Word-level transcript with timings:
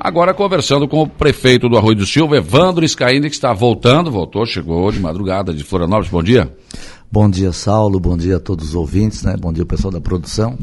Agora 0.00 0.32
conversando 0.32 0.86
com 0.86 1.02
o 1.02 1.08
prefeito 1.08 1.68
do 1.68 1.76
Arroio 1.76 1.96
do 1.96 2.06
Silva, 2.06 2.36
Evandro 2.36 2.86
Scaini, 2.86 3.28
que 3.28 3.34
está 3.34 3.52
voltando, 3.52 4.10
voltou, 4.12 4.46
chegou 4.46 4.92
de 4.92 5.00
madrugada 5.00 5.52
de 5.52 5.64
Florianópolis. 5.64 6.10
Bom 6.10 6.22
dia. 6.22 6.56
Bom 7.10 7.28
dia, 7.28 7.52
Saulo. 7.52 7.98
Bom 7.98 8.16
dia 8.16 8.36
a 8.36 8.40
todos 8.40 8.68
os 8.68 8.74
ouvintes, 8.76 9.24
né? 9.24 9.34
Bom 9.36 9.52
dia, 9.52 9.64
pessoal 9.64 9.90
da 9.90 10.00
produção. 10.00 10.56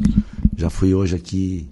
Já 0.56 0.70
fui 0.70 0.94
hoje 0.94 1.16
aqui 1.16 1.68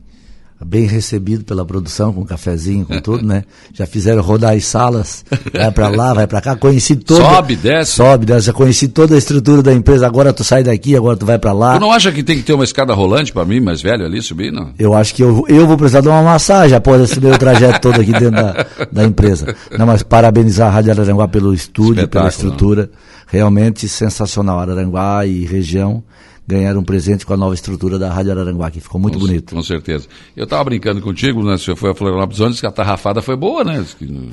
bem 0.64 0.86
recebido 0.86 1.44
pela 1.44 1.66
produção, 1.66 2.14
com 2.14 2.26
cafezinho, 2.26 2.86
com 2.86 3.00
tudo, 3.00 3.26
né? 3.26 3.44
Já 3.74 3.86
fizeram 3.86 4.22
rodar 4.22 4.56
as 4.56 4.66
salas, 4.66 5.26
vai 5.54 5.72
para 5.72 5.88
lá, 5.90 6.14
vai 6.14 6.28
para 6.28 6.42
cá, 6.42 6.56
conheci 6.56 6.96
toda... 6.96 7.24
Sobe, 7.24 7.56
desce. 7.56 7.92
Sobe, 7.92 8.26
desce, 8.26 8.48
já 8.48 8.54
conheci 8.54 8.88
toda 8.88 9.16
a 9.16 9.18
estrutura 9.18 9.62
da 9.62 9.74
empresa, 9.74 10.06
agora 10.06 10.32
tu 10.32 10.44
sai 10.44 10.64
daqui, 10.64 10.96
agora 10.96 11.18
tu 11.18 11.26
vai 11.26 11.38
para 11.40 11.52
lá. 11.54 11.76
Tu 11.76 11.82
não 11.82 11.92
acha 11.92 12.12
que 12.12 12.24
tem 12.24 12.38
que 12.38 12.44
ter 12.44 12.54
uma 12.54 12.64
escada 12.64 12.94
rolante 12.94 13.32
para 13.32 13.46
mim, 13.46 13.60
mais 13.60 13.82
velho, 13.82 14.06
ali, 14.06 14.22
subir, 14.22 14.52
não? 14.52 14.74
Eu 14.78 14.94
acho 14.94 15.14
que 15.14 15.24
eu, 15.24 15.46
eu 15.48 15.68
vou 15.68 15.78
precisar 15.78 16.02
de 16.02 16.08
uma 16.08 16.22
massagem 16.22 16.76
após 16.76 17.02
esse 17.02 17.20
meu 17.20 17.38
trajeto 17.38 17.82
todo 17.82 18.00
aqui 18.00 18.12
dentro 18.12 18.32
da, 18.32 18.66
da 18.92 19.04
empresa. 19.04 19.56
Não, 19.78 19.86
mas 19.86 20.04
parabenizar 20.04 20.68
a 20.68 20.72
Rádio 20.72 20.92
Araranguá 20.92 21.28
pelo 21.28 21.54
estúdio, 21.54 22.08
pela 22.08 22.28
estrutura, 22.28 22.90
realmente 23.28 23.88
sensacional, 23.88 24.60
Araranguá 24.60 25.26
e 25.26 25.46
região 25.46 26.04
ganhar 26.48 26.76
um 26.78 26.84
presente 26.84 27.26
com 27.26 27.34
a 27.34 27.38
nova 27.38 27.54
estrutura 27.54 27.98
da 27.98 28.14
Rádio 28.14 28.32
Araranguá, 28.34 28.70
que 28.70 28.82
ficou 28.82 29.00
muito 29.00 29.18
com, 29.18 29.26
bonito. 29.26 29.56
Com 29.56 29.64
certeza. 29.64 30.08
Eu 30.36 30.44
estava 30.44 30.64
brincando 30.66 31.02
contigo, 31.02 31.44
né? 31.44 31.58
Você 31.58 31.76
foi 31.76 31.92
a 31.92 31.96
Florianópolis 31.96 32.42
antes 32.42 32.60
que 32.60 32.68
a 32.68 32.72
tarrafada 32.72 33.22
foi 33.22 33.36
boa, 33.38 33.64
né? 33.64 33.84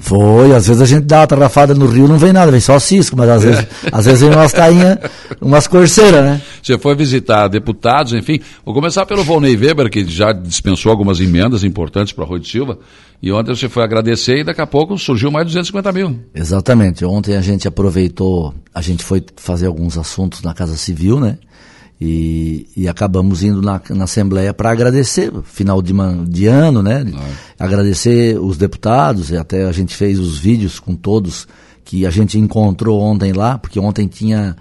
Foi, 0.00 0.52
às 0.54 0.66
vezes 0.66 0.82
a 0.82 0.86
gente 0.86 1.04
dá 1.04 1.20
uma 1.20 1.26
tarrafada 1.26 1.72
no 1.72 1.86
rio, 1.86 2.08
não 2.08 2.18
vem 2.18 2.32
nada, 2.32 2.50
vem 2.50 2.60
só 2.60 2.78
cisco, 2.78 3.16
mas 3.16 3.28
às, 3.28 3.44
é. 3.44 3.46
vezes, 3.46 3.66
às 3.92 4.04
vezes 4.06 4.20
vem 4.20 4.30
umas 4.30 4.52
tainhas, 4.52 4.98
umas 5.40 5.66
corceiras, 5.68 6.24
né? 6.24 6.42
Você 6.60 6.76
foi 6.78 6.96
visitar 6.96 7.46
deputados, 7.46 8.12
enfim. 8.12 8.40
Vou 8.64 8.74
começar 8.74 9.06
pelo 9.06 9.22
Volney 9.22 9.56
Weber, 9.56 9.88
que 9.88 10.04
já 10.04 10.32
dispensou 10.32 10.90
algumas 10.90 11.20
emendas 11.20 11.62
importantes 11.62 12.12
para 12.12 12.24
a 12.24 12.26
Rui 12.26 12.40
de 12.40 12.48
Silva. 12.48 12.78
E 13.22 13.30
ontem 13.30 13.54
você 13.54 13.68
foi 13.68 13.84
agradecer 13.84 14.38
e 14.38 14.44
daqui 14.44 14.62
a 14.62 14.66
pouco 14.66 14.96
surgiu 14.98 15.30
mais 15.30 15.46
de 15.46 15.52
250 15.52 15.92
mil. 15.92 16.18
Exatamente. 16.34 17.04
Ontem 17.04 17.36
a 17.36 17.40
gente 17.42 17.68
aproveitou, 17.68 18.54
a 18.74 18.80
gente 18.80 19.04
foi 19.04 19.22
fazer 19.36 19.66
alguns 19.66 19.98
assuntos 19.98 20.42
na 20.42 20.54
Casa 20.54 20.76
Civil, 20.76 21.20
né? 21.20 21.38
E, 22.00 22.66
e 22.74 22.88
acabamos 22.88 23.42
indo 23.42 23.60
na, 23.60 23.78
na 23.90 24.04
Assembleia 24.04 24.54
para 24.54 24.70
agradecer, 24.70 25.30
final 25.44 25.82
de, 25.82 25.92
man, 25.92 26.24
de 26.24 26.46
ano, 26.46 26.82
né? 26.82 27.04
É. 27.06 27.62
Agradecer 27.62 28.38
os 28.40 28.56
deputados, 28.56 29.30
e 29.30 29.36
até 29.36 29.64
a 29.64 29.72
gente 29.72 29.94
fez 29.94 30.18
os 30.18 30.38
vídeos 30.38 30.80
com 30.80 30.96
todos 30.96 31.46
que 31.84 32.06
a 32.06 32.10
gente 32.10 32.38
encontrou 32.38 33.00
ontem 33.00 33.32
lá, 33.32 33.58
porque 33.58 33.78
ontem 33.78 34.06
tinha, 34.06 34.56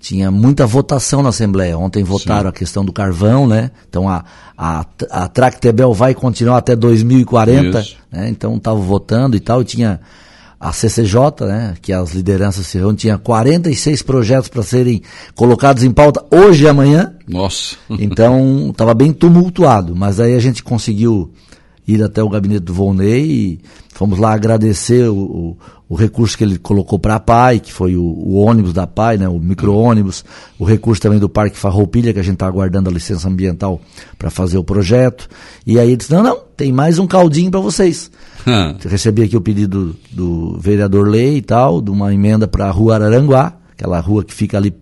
tinha 0.00 0.28
muita 0.28 0.66
votação 0.66 1.22
na 1.22 1.28
Assembleia. 1.28 1.78
Ontem 1.78 2.02
votaram 2.02 2.44
Sim. 2.44 2.48
a 2.48 2.52
questão 2.52 2.84
do 2.84 2.92
carvão, 2.92 3.46
né? 3.46 3.70
Então 3.88 4.08
a, 4.08 4.24
a, 4.58 4.84
a 5.10 5.28
Tractebel 5.28 5.92
vai 5.92 6.14
continuar 6.14 6.58
até 6.58 6.74
2040, 6.74 7.84
né? 8.10 8.28
Então 8.28 8.56
estava 8.56 8.80
votando 8.80 9.36
e 9.36 9.40
tal, 9.40 9.62
e 9.62 9.64
tinha 9.64 10.00
a 10.58 10.72
CCJ, 10.72 11.46
né, 11.46 11.74
que 11.80 11.92
as 11.92 12.12
lideranças 12.12 12.66
se 12.66 12.78
reúnem, 12.78 12.96
tinha 12.96 13.18
46 13.18 14.02
projetos 14.02 14.48
para 14.48 14.62
serem 14.62 15.02
colocados 15.34 15.82
em 15.84 15.90
pauta 15.90 16.24
hoje 16.30 16.64
e 16.64 16.68
amanhã. 16.68 17.14
Nossa. 17.28 17.76
Então, 17.98 18.70
estava 18.70 18.94
bem 18.94 19.12
tumultuado, 19.12 19.94
mas 19.94 20.20
aí 20.20 20.34
a 20.34 20.40
gente 20.40 20.62
conseguiu 20.62 21.30
ir 21.86 22.02
até 22.02 22.22
o 22.22 22.28
gabinete 22.28 22.60
do 22.60 22.74
Volney 22.74 23.24
e 23.24 23.60
fomos 23.92 24.18
lá 24.18 24.32
agradecer 24.32 25.08
o, 25.08 25.16
o, 25.16 25.56
o 25.88 25.94
recurso 25.94 26.36
que 26.36 26.44
ele 26.44 26.58
colocou 26.58 26.98
para 26.98 27.14
a 27.14 27.20
PAI, 27.20 27.60
que 27.60 27.72
foi 27.72 27.96
o, 27.96 28.02
o 28.02 28.34
ônibus 28.34 28.72
da 28.72 28.86
PAI, 28.86 29.18
né, 29.18 29.28
o 29.28 29.38
micro-ônibus, 29.38 30.24
o 30.58 30.64
recurso 30.64 31.00
também 31.00 31.18
do 31.18 31.28
Parque 31.28 31.56
Farroupilha, 31.56 32.12
que 32.12 32.18
a 32.18 32.22
gente 32.22 32.34
está 32.34 32.46
aguardando 32.46 32.90
a 32.90 32.92
licença 32.92 33.28
ambiental 33.28 33.80
para 34.18 34.30
fazer 34.30 34.58
o 34.58 34.64
projeto. 34.64 35.28
E 35.66 35.78
aí 35.78 35.88
ele 35.88 35.96
disse, 35.96 36.12
não, 36.12 36.22
não, 36.22 36.40
tem 36.56 36.72
mais 36.72 36.98
um 36.98 37.06
caldinho 37.06 37.50
para 37.50 37.60
vocês. 37.60 38.10
Recebi 38.84 39.24
aqui 39.24 39.36
o 39.36 39.40
pedido 39.40 39.96
do 40.12 40.56
vereador 40.58 41.08
Lei 41.08 41.38
e 41.38 41.42
tal, 41.42 41.82
de 41.82 41.90
uma 41.90 42.14
emenda 42.14 42.46
para 42.46 42.66
a 42.66 42.70
rua 42.70 42.94
Araranguá, 42.94 43.54
aquela 43.72 43.98
rua 43.98 44.24
que 44.24 44.32
fica 44.32 44.56
ali 44.56 44.72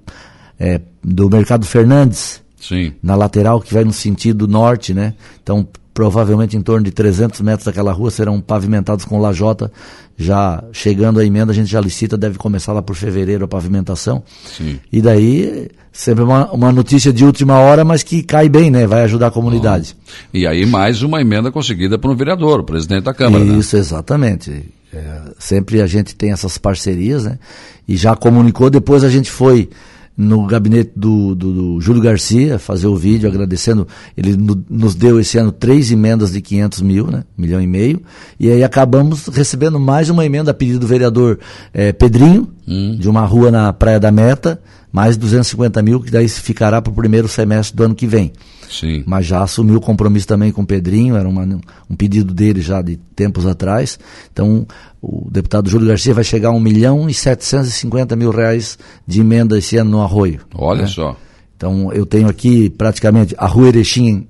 é, 0.59 0.81
do 1.03 1.31
Mercado 1.31 1.65
Fernandes, 1.67 2.43
Sim. 2.61 2.93
na 3.03 3.15
lateral, 3.15 3.61
que 3.61 3.73
vai 3.73 3.85
no 3.85 3.93
sentido 3.93 4.47
norte, 4.47 4.93
né? 4.93 5.15
Então, 5.43 5.67
provavelmente 5.95 6.57
em 6.57 6.61
torno 6.61 6.85
de 6.85 6.91
300 6.91 7.41
metros 7.41 7.67
daquela 7.67 7.93
rua 7.93 8.11
serão 8.11 8.41
pavimentados 8.41 9.05
com 9.05 9.21
lajota. 9.21 9.71
Já 10.17 10.63
chegando 10.73 11.21
a 11.21 11.25
emenda, 11.25 11.53
a 11.53 11.55
gente 11.55 11.71
já 11.71 11.81
licita, 11.81 12.17
deve 12.17 12.37
começar 12.37 12.73
lá 12.73 12.83
por 12.83 12.97
fevereiro 12.97 13.45
a 13.45 13.49
pavimentação. 13.49 14.23
Sim. 14.45 14.79
E 14.93 15.01
daí, 15.01 15.69
sempre 15.93 16.25
uma, 16.25 16.51
uma 16.53 16.73
notícia 16.73 17.13
de 17.13 17.25
última 17.25 17.59
hora, 17.61 17.85
mas 17.85 18.03
que 18.03 18.23
cai 18.23 18.49
bem, 18.49 18.71
né? 18.71 18.87
Vai 18.87 19.05
ajudar 19.05 19.29
a 19.29 19.31
comunidade. 19.31 19.97
E 20.33 20.47
aí 20.47 20.67
mais 20.67 21.03
uma 21.03 21.21
emenda 21.21 21.53
conseguida 21.53 21.97
por 21.97 22.11
um 22.11 22.17
vereador, 22.17 22.61
o 22.61 22.65
presidente 22.65 23.05
da 23.05 23.15
Câmara. 23.15 23.45
Né? 23.45 23.57
Isso, 23.57 23.77
né? 23.77 23.81
exatamente. 23.81 24.65
É, 24.93 25.21
sempre 25.39 25.81
a 25.81 25.87
gente 25.87 26.15
tem 26.15 26.33
essas 26.33 26.59
parcerias, 26.59 27.25
né? 27.25 27.39
E 27.87 27.97
já 27.97 28.17
comunicou, 28.17 28.71
depois 28.71 29.05
a 29.05 29.11
gente 29.11 29.31
foi 29.31 29.69
no 30.17 30.47
gabinete 30.47 30.93
do, 30.95 31.35
do, 31.35 31.53
do, 31.53 31.81
Júlio 31.81 32.01
Garcia, 32.01 32.59
fazer 32.59 32.87
o 32.87 32.97
vídeo 32.97 33.29
agradecendo. 33.29 33.87
Ele 34.17 34.37
no, 34.37 34.65
nos 34.71 34.95
deu 34.95 35.19
esse 35.19 35.39
ano 35.39 35.51
três 35.51 35.91
emendas 35.91 36.33
de 36.33 36.41
500 36.41 36.83
mil, 36.83 37.07
né? 37.09 37.25
Milhão 37.37 37.61
e 37.61 37.67
meio. 37.67 38.01
E 38.39 38.51
aí 38.51 38.63
acabamos 38.63 39.27
recebendo 39.27 39.79
mais 39.81 40.09
uma 40.11 40.25
emenda 40.25 40.53
a 40.53 40.55
pedido 40.55 40.79
do 40.79 40.87
vereador 40.87 41.39
é, 41.73 41.93
Pedrinho, 41.93 42.49
hum. 42.67 42.97
de 42.97 43.09
uma 43.09 43.25
rua 43.25 43.51
na 43.51 43.73
Praia 43.73 44.01
da 44.01 44.11
Meta, 44.11 44.61
mais 44.93 45.17
250 45.17 45.83
mil, 45.83 46.01
que 46.01 46.11
daí 46.11 46.29
ficará 46.29 46.81
para 46.81 46.93
o 46.93 46.95
primeiro 46.95 47.29
semestre 47.29 47.77
do 47.77 47.85
ano 47.85 47.95
que 47.95 48.07
vem. 48.07 48.33
Sim. 48.71 49.03
Mas 49.07 49.27
já 49.27 49.43
assumiu 49.43 49.77
o 49.77 49.81
compromisso 49.81 50.27
também 50.27 50.53
com 50.53 50.63
o 50.63 50.67
Pedrinho, 50.67 51.17
era 51.17 51.29
uma, 51.29 51.43
um 51.91 51.97
pedido 51.97 52.33
dele 52.33 52.61
já 52.61 52.81
de 52.81 52.97
tempos 53.17 53.47
atrás. 53.47 53.99
Então, 54.33 54.67
o 55.03 55.29
deputado 55.31 55.69
Júlio 55.69 55.89
Garcia 55.89 56.15
vai 56.15 56.25
chegar 56.25 56.49
a 56.49 56.53
1 56.53 56.61
milhão 56.61 57.09
e 57.09 57.15
750 57.15 58.17
mil 58.17 58.31
reais 58.31 58.79
de 59.07 59.21
emenda 59.21 59.59
esse 59.59 59.77
ano 59.77 59.91
no 59.91 60.03
arroio. 60.03 60.41
Olha 60.55 60.83
né? 60.83 60.89
só. 60.89 61.17
Então, 61.57 61.93
eu 61.93 62.05
tenho 62.05 62.29
aqui 62.29 62.69
praticamente 62.71 63.35
a 63.39 63.47
rua 63.47 63.69
Erechim 63.69 64.27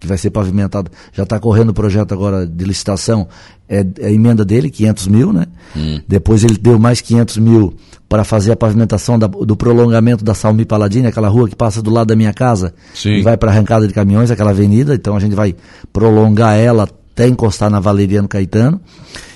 que 0.00 0.06
vai 0.06 0.16
ser 0.16 0.30
pavimentado, 0.30 0.90
já 1.12 1.24
está 1.24 1.38
correndo 1.38 1.68
o 1.68 1.74
projeto 1.74 2.12
agora 2.12 2.46
de 2.46 2.64
licitação, 2.64 3.28
é, 3.68 3.84
é, 4.00 4.06
a 4.06 4.10
emenda 4.10 4.44
dele, 4.44 4.70
500 4.70 5.06
mil, 5.08 5.32
né? 5.32 5.44
Hum. 5.76 6.00
Depois 6.08 6.42
ele 6.42 6.56
deu 6.56 6.78
mais 6.78 7.02
500 7.02 7.36
mil 7.36 7.74
para 8.08 8.24
fazer 8.24 8.50
a 8.50 8.56
pavimentação 8.56 9.18
da, 9.18 9.26
do 9.26 9.54
prolongamento 9.54 10.24
da 10.24 10.34
Salmi 10.34 10.64
Paladini, 10.64 11.06
aquela 11.06 11.28
rua 11.28 11.48
que 11.48 11.54
passa 11.54 11.82
do 11.82 11.90
lado 11.90 12.08
da 12.08 12.16
minha 12.16 12.32
casa 12.32 12.74
Sim. 12.94 13.10
e 13.10 13.22
vai 13.22 13.36
para 13.36 13.50
a 13.50 13.54
arrancada 13.54 13.86
de 13.86 13.92
caminhões, 13.92 14.30
aquela 14.30 14.50
avenida, 14.50 14.94
então 14.94 15.14
a 15.14 15.20
gente 15.20 15.34
vai 15.34 15.54
prolongar 15.92 16.56
ela 16.56 16.88
até 17.12 17.28
encostar 17.28 17.70
na 17.70 17.78
Valeriano 17.78 18.26
Caetano, 18.26 18.80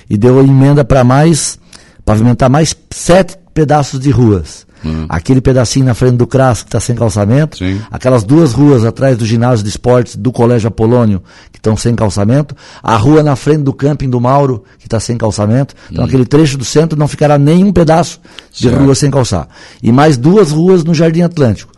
e 0.09 0.17
deu 0.17 0.43
emenda 0.43 0.83
para 0.83 1.03
mais, 1.03 1.59
pavimentar 2.03 2.49
mais 2.49 2.75
sete 2.89 3.37
pedaços 3.53 3.99
de 3.99 4.09
ruas. 4.09 4.64
Uhum. 4.85 5.05
Aquele 5.09 5.41
pedacinho 5.41 5.85
na 5.85 5.95
frente 5.95 6.15
do 6.15 6.27
CRAS 6.27 6.61
que 6.61 6.69
está 6.69 6.79
sem 6.79 6.95
calçamento. 6.95 7.57
Sim. 7.57 7.81
Aquelas 7.91 8.23
duas 8.23 8.53
ruas 8.53 8.85
atrás 8.85 9.17
do 9.17 9.25
ginásio 9.25 9.63
de 9.63 9.69
esportes 9.69 10.15
do 10.15 10.31
Colégio 10.31 10.67
Apolônio 10.67 11.23
que 11.51 11.57
estão 11.57 11.75
sem 11.75 11.95
calçamento. 11.95 12.55
A 12.83 12.95
rua 12.95 13.23
na 13.23 13.35
frente 13.35 13.63
do 13.63 13.73
camping 13.73 14.09
do 14.09 14.21
Mauro 14.21 14.63
que 14.77 14.85
está 14.85 14.99
sem 14.99 15.17
calçamento. 15.17 15.73
Então 15.89 16.03
uhum. 16.03 16.07
aquele 16.07 16.25
trecho 16.25 16.57
do 16.57 16.63
centro 16.63 16.97
não 16.97 17.07
ficará 17.07 17.37
nenhum 17.37 17.73
pedaço 17.73 18.21
de 18.51 18.69
certo. 18.69 18.83
rua 18.83 18.93
sem 18.93 19.09
calçar. 19.09 19.47
E 19.81 19.91
mais 19.91 20.17
duas 20.17 20.51
ruas 20.51 20.83
no 20.83 20.93
Jardim 20.93 21.21
Atlântico. 21.21 21.73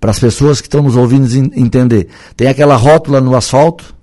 Para 0.00 0.10
as 0.10 0.18
pessoas 0.18 0.60
que 0.60 0.66
estão 0.66 0.82
nos 0.82 0.96
ouvindo 0.96 1.32
entender. 1.56 2.08
Tem 2.36 2.48
aquela 2.48 2.74
rótula 2.74 3.20
no 3.20 3.36
asfalto 3.36 3.94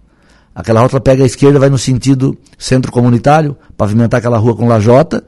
Aquela 0.59 0.81
rótula 0.81 0.99
pega 0.99 1.23
a 1.23 1.25
esquerda, 1.25 1.57
vai 1.57 1.69
no 1.69 1.77
sentido 1.77 2.37
centro 2.57 2.91
comunitário, 2.91 3.55
pavimentar 3.77 4.17
aquela 4.17 4.37
rua 4.37 4.53
com 4.57 4.67
lajota. 4.67 5.23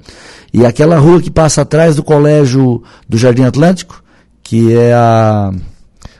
E 0.54 0.66
aquela 0.66 1.00
rua 1.00 1.22
que 1.22 1.32
passa 1.32 1.62
atrás 1.62 1.96
do 1.96 2.04
colégio 2.04 2.84
do 3.08 3.18
Jardim 3.18 3.44
Atlântico, 3.44 4.04
que 4.44 4.76
é 4.76 4.92
a 4.92 5.54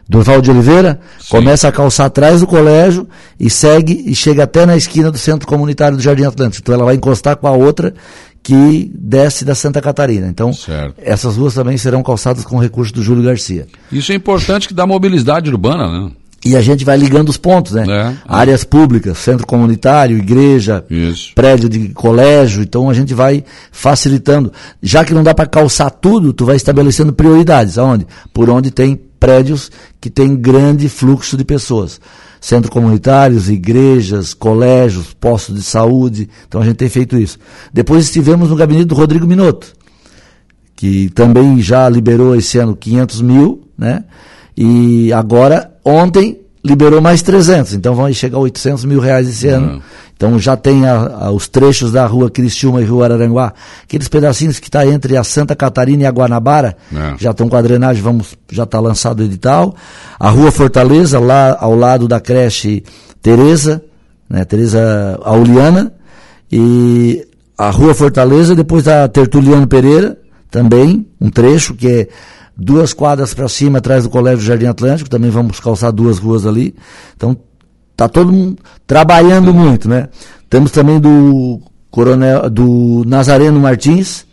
Durval 0.08 0.40
de 0.40 0.50
Oliveira, 0.50 0.98
Sim. 1.20 1.28
começa 1.28 1.68
a 1.68 1.74
calçar 1.74 2.06
atrás 2.06 2.40
do 2.40 2.48
colégio 2.48 3.06
e 3.38 3.50
segue 3.50 4.02
e 4.06 4.16
chega 4.16 4.44
até 4.44 4.66
na 4.66 4.78
esquina 4.78 5.12
do 5.12 5.18
centro 5.18 5.46
comunitário 5.46 5.98
do 5.98 6.02
Jardim 6.02 6.24
Atlântico. 6.24 6.62
Então 6.64 6.76
ela 6.76 6.86
vai 6.86 6.96
encostar 6.96 7.36
com 7.36 7.48
a 7.48 7.52
outra 7.52 7.94
que 8.42 8.90
desce 8.96 9.44
da 9.44 9.54
Santa 9.54 9.82
Catarina. 9.82 10.28
Então, 10.28 10.54
certo. 10.54 10.96
essas 10.98 11.36
ruas 11.36 11.54
também 11.54 11.78
serão 11.78 12.02
calçadas 12.02 12.46
com 12.46 12.58
recurso 12.58 12.94
do 12.94 13.04
Júlio 13.04 13.26
Garcia. 13.26 13.68
Isso 13.92 14.14
é 14.14 14.16
importante 14.16 14.70
que 14.70 14.74
dá 14.74 14.88
mobilidade 14.88 15.50
urbana, 15.50 16.06
né? 16.06 16.12
E 16.44 16.56
a 16.56 16.62
gente 16.62 16.84
vai 16.84 16.98
ligando 16.98 17.30
os 17.30 17.38
pontos, 17.38 17.74
né? 17.74 17.86
É, 17.88 18.08
é. 18.08 18.16
Áreas 18.28 18.64
públicas, 18.64 19.18
centro 19.20 19.46
comunitário, 19.46 20.18
igreja, 20.18 20.84
Isso. 20.90 21.32
prédio 21.36 21.70
de 21.70 21.90
colégio, 21.90 22.64
então 22.64 22.90
a 22.90 22.94
gente 22.94 23.14
vai 23.14 23.44
facilitando. 23.72 24.52
Já 24.82 25.06
que 25.06 25.14
não 25.14 25.24
dá 25.24 25.36
para 25.36 25.46
calçar 25.46 25.92
tudo, 25.92 26.34
tu 26.34 26.44
vai 26.44 26.56
estabelecendo 26.56 27.14
prioridades. 27.14 27.78
Aonde? 27.78 28.08
Por 28.34 28.50
onde 28.50 28.72
tem 28.72 29.00
prédios 29.20 29.70
que 30.02 30.10
tem 30.10 30.36
grande 30.36 30.90
fluxo 30.90 31.38
de 31.38 31.46
pessoas. 31.46 32.02
Centros 32.42 32.74
comunitários, 32.74 33.48
igrejas, 33.48 34.34
colégios, 34.34 35.14
postos 35.14 35.56
de 35.56 35.62
saúde. 35.62 36.28
Então 36.48 36.60
a 36.60 36.66
gente 36.66 36.78
tem 36.78 36.90
feito 36.90 37.16
isso. 37.16 37.38
Depois 37.72 38.06
estivemos 38.06 38.50
no 38.50 38.56
gabinete 38.56 38.86
do 38.86 38.96
Rodrigo 38.96 39.28
Minotto, 39.28 39.74
que 40.76 41.12
também 41.12 41.62
já 41.62 41.88
liberou 41.88 42.36
esse 42.36 42.58
ano 42.58 42.76
500 42.76 43.22
mil, 43.22 43.62
né? 43.78 44.04
E 44.56 45.12
agora, 45.14 45.72
ontem, 45.84 46.40
liberou 46.64 47.02
mais 47.02 47.22
300, 47.22 47.74
então 47.74 47.96
vão 47.96 48.12
chegar 48.14 48.38
a 48.38 48.42
800 48.42 48.86
mil 48.86 49.00
reais 49.00 49.28
esse 49.28 49.48
uhum. 49.48 49.56
ano. 49.56 49.82
Então 50.16 50.38
já 50.38 50.56
tem 50.56 50.86
a, 50.86 51.26
a, 51.26 51.32
os 51.32 51.48
trechos 51.48 51.92
da 51.92 52.06
rua 52.06 52.30
Criciúma 52.30 52.80
e 52.80 52.86
Rua 52.86 53.06
Araranguá, 53.06 53.54
aqueles 53.84 54.08
pedacinhos 54.08 54.60
que 54.60 54.68
está 54.68 54.86
entre 54.86 55.18
a 55.18 55.24
Santa 55.24 55.56
Catarina 55.56 56.04
e 56.04 56.06
a 56.06 56.12
Guanabara, 56.12 56.78
é. 56.94 57.16
já 57.18 57.32
estão 57.32 57.50
com 57.50 57.56
a 57.56 57.62
drenagem, 57.62 58.04
vamos, 58.04 58.38
já 58.52 58.64
está 58.64 58.80
lançado 58.80 59.22
o 59.22 59.24
edital. 59.24 59.76
A 60.20 60.30
Rua 60.30 60.52
Fortaleza, 60.52 61.20
lá 61.20 61.58
ao 61.60 61.76
lado 61.76 62.08
da 62.08 62.20
creche 62.20 62.84
Tereza, 63.20 63.82
né, 64.30 64.46
Tereza 64.46 65.20
Auliana, 65.24 65.92
e 66.52 67.26
a 67.58 67.72
Rua 67.72 67.96
Fortaleza, 67.96 68.54
depois 68.54 68.84
da 68.84 69.08
Tertuliano 69.08 69.66
Pereira, 69.66 70.20
também, 70.52 71.08
um 71.20 71.32
trecho 71.32 71.74
que 71.74 71.88
é 71.88 72.08
duas 72.62 72.94
quadras 72.94 73.34
para 73.34 73.50
cima, 73.50 73.80
atrás 73.80 74.04
do 74.04 74.10
Colégio 74.10 74.46
Jardim 74.46 74.68
Atlântico, 74.68 75.10
também 75.10 75.32
vamos 75.32 75.60
calçar 75.60 75.92
duas 75.92 76.20
ruas 76.20 76.46
ali. 76.46 76.76
Então, 77.18 77.36
tá 77.98 78.08
todo 78.08 78.32
mundo 78.32 78.58
trabalhando 78.86 79.52
muito, 79.52 79.90
né? 79.90 80.10
Temos 80.48 80.72
também 80.72 81.00
do 81.00 81.60
Coronel, 81.90 82.50
do 82.50 83.04
Nazareno 83.08 83.60
Martins, 83.60 84.26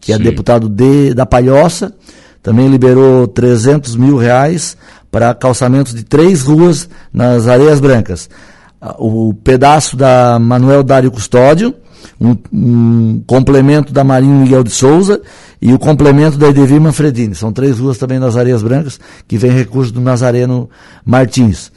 que 0.00 0.12
é 0.12 0.16
Sim. 0.16 0.22
é 0.22 0.24
deputado 0.24 0.68
de, 0.68 1.12
da 1.12 1.26
Palhoça, 1.26 1.92
também 2.42 2.68
liberou 2.68 3.28
300 3.28 3.96
mil 3.96 4.16
reais 4.16 4.76
para 5.10 5.34
calçamentos 5.34 5.94
de 5.94 6.04
três 6.04 6.42
ruas 6.42 6.88
nas 7.12 7.46
Areias 7.46 7.80
Brancas. 7.80 8.30
O 8.98 9.34
pedaço 9.34 9.96
da 9.96 10.38
Manuel 10.38 10.82
Dário 10.82 11.10
Custódio, 11.10 11.74
um, 12.20 12.36
um, 12.52 13.22
complemento 13.26 13.92
da 13.92 14.04
Marinho 14.04 14.40
Miguel 14.40 14.62
de 14.62 14.70
Souza 14.70 15.20
e 15.60 15.72
o 15.72 15.78
complemento 15.78 16.38
da 16.38 16.48
Edevir 16.48 16.80
Manfredini. 16.80 17.34
São 17.34 17.52
três 17.52 17.78
ruas 17.78 17.98
também 17.98 18.18
nas 18.18 18.36
Areias 18.36 18.62
Brancas, 18.62 18.98
que 19.26 19.38
vem 19.38 19.50
recurso 19.50 19.92
do 19.92 20.00
Nazareno 20.00 20.68
Martins. 21.04 21.70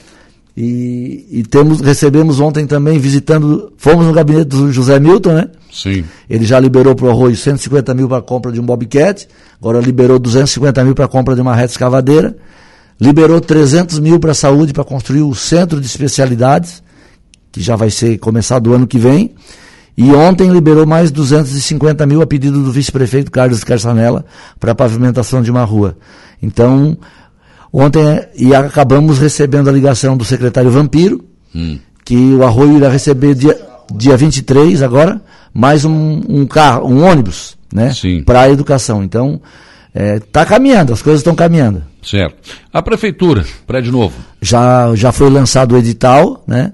E, 0.59 1.27
e, 1.29 1.43
temos, 1.43 1.81
recebemos 1.81 2.39
ontem 2.39 2.65
também, 2.65 2.97
visitando, 2.97 3.71
fomos 3.77 4.07
no 4.07 4.11
gabinete 4.11 4.47
do 4.47 4.71
José 4.71 4.99
Milton, 4.99 5.33
né? 5.33 5.49
Sim. 5.71 6.03
Ele 6.27 6.45
já 6.45 6.59
liberou 6.59 6.95
para 6.95 7.05
o 7.05 7.11
arroio 7.11 7.35
150 7.35 7.93
mil 7.93 8.07
para 8.07 8.17
a 8.17 8.21
compra 8.23 8.51
de 8.51 8.59
um 8.59 8.65
Bobcat, 8.65 9.27
agora 9.61 9.79
liberou 9.79 10.17
250 10.17 10.83
mil 10.83 10.95
para 10.95 11.05
a 11.05 11.07
compra 11.07 11.35
de 11.35 11.41
uma 11.41 11.53
reta 11.53 11.73
escavadeira, 11.73 12.35
liberou 12.99 13.39
300 13.39 13.99
mil 13.99 14.19
para 14.19 14.31
a 14.31 14.33
saúde 14.33 14.73
para 14.73 14.83
construir 14.83 15.21
o 15.21 15.35
centro 15.35 15.79
de 15.79 15.85
especialidades, 15.85 16.81
que 17.51 17.61
já 17.61 17.75
vai 17.75 17.91
ser 17.91 18.17
começado 18.17 18.71
o 18.71 18.73
ano 18.73 18.87
que 18.87 18.97
vem, 18.97 19.35
e 19.97 20.11
ontem 20.11 20.51
liberou 20.51 20.85
mais 20.85 21.09
250 21.09 22.05
mil 22.05 22.21
a 22.21 22.27
pedido 22.27 22.61
do 22.63 22.71
vice-prefeito 22.71 23.31
Carlos 23.31 23.63
Carçanella 23.63 24.23
para 24.59 24.75
pavimentação 24.75 25.41
de 25.41 25.49
uma 25.49 25.63
rua. 25.63 25.97
Então, 26.41 26.95
ontem, 27.73 28.01
e 28.35 28.53
acabamos 28.53 29.17
recebendo 29.17 29.69
a 29.69 29.73
ligação 29.73 30.15
do 30.15 30.23
secretário 30.23 30.69
Vampiro, 30.69 31.25
hum. 31.55 31.79
que 32.05 32.15
o 32.15 32.43
Arroio 32.43 32.77
irá 32.77 32.89
receber 32.89 33.33
dia, 33.33 33.59
dia 33.91 34.15
23 34.15 34.83
agora, 34.83 35.19
mais 35.51 35.83
um, 35.83 36.21
um 36.29 36.45
carro, 36.45 36.87
um 36.87 37.03
ônibus, 37.03 37.57
né? 37.73 37.91
Para 38.23 38.41
a 38.41 38.49
educação. 38.51 39.03
Então, 39.03 39.41
está 39.95 40.41
é, 40.41 40.45
caminhando, 40.45 40.93
as 40.93 41.01
coisas 41.01 41.21
estão 41.21 41.33
caminhando. 41.33 41.83
Certo. 42.03 42.35
A 42.71 42.83
prefeitura, 42.83 43.43
prédio 43.65 43.91
novo. 43.91 44.15
Já, 44.39 44.95
já 44.95 45.11
foi 45.11 45.29
lançado 45.31 45.73
o 45.73 45.77
edital, 45.77 46.43
né? 46.45 46.73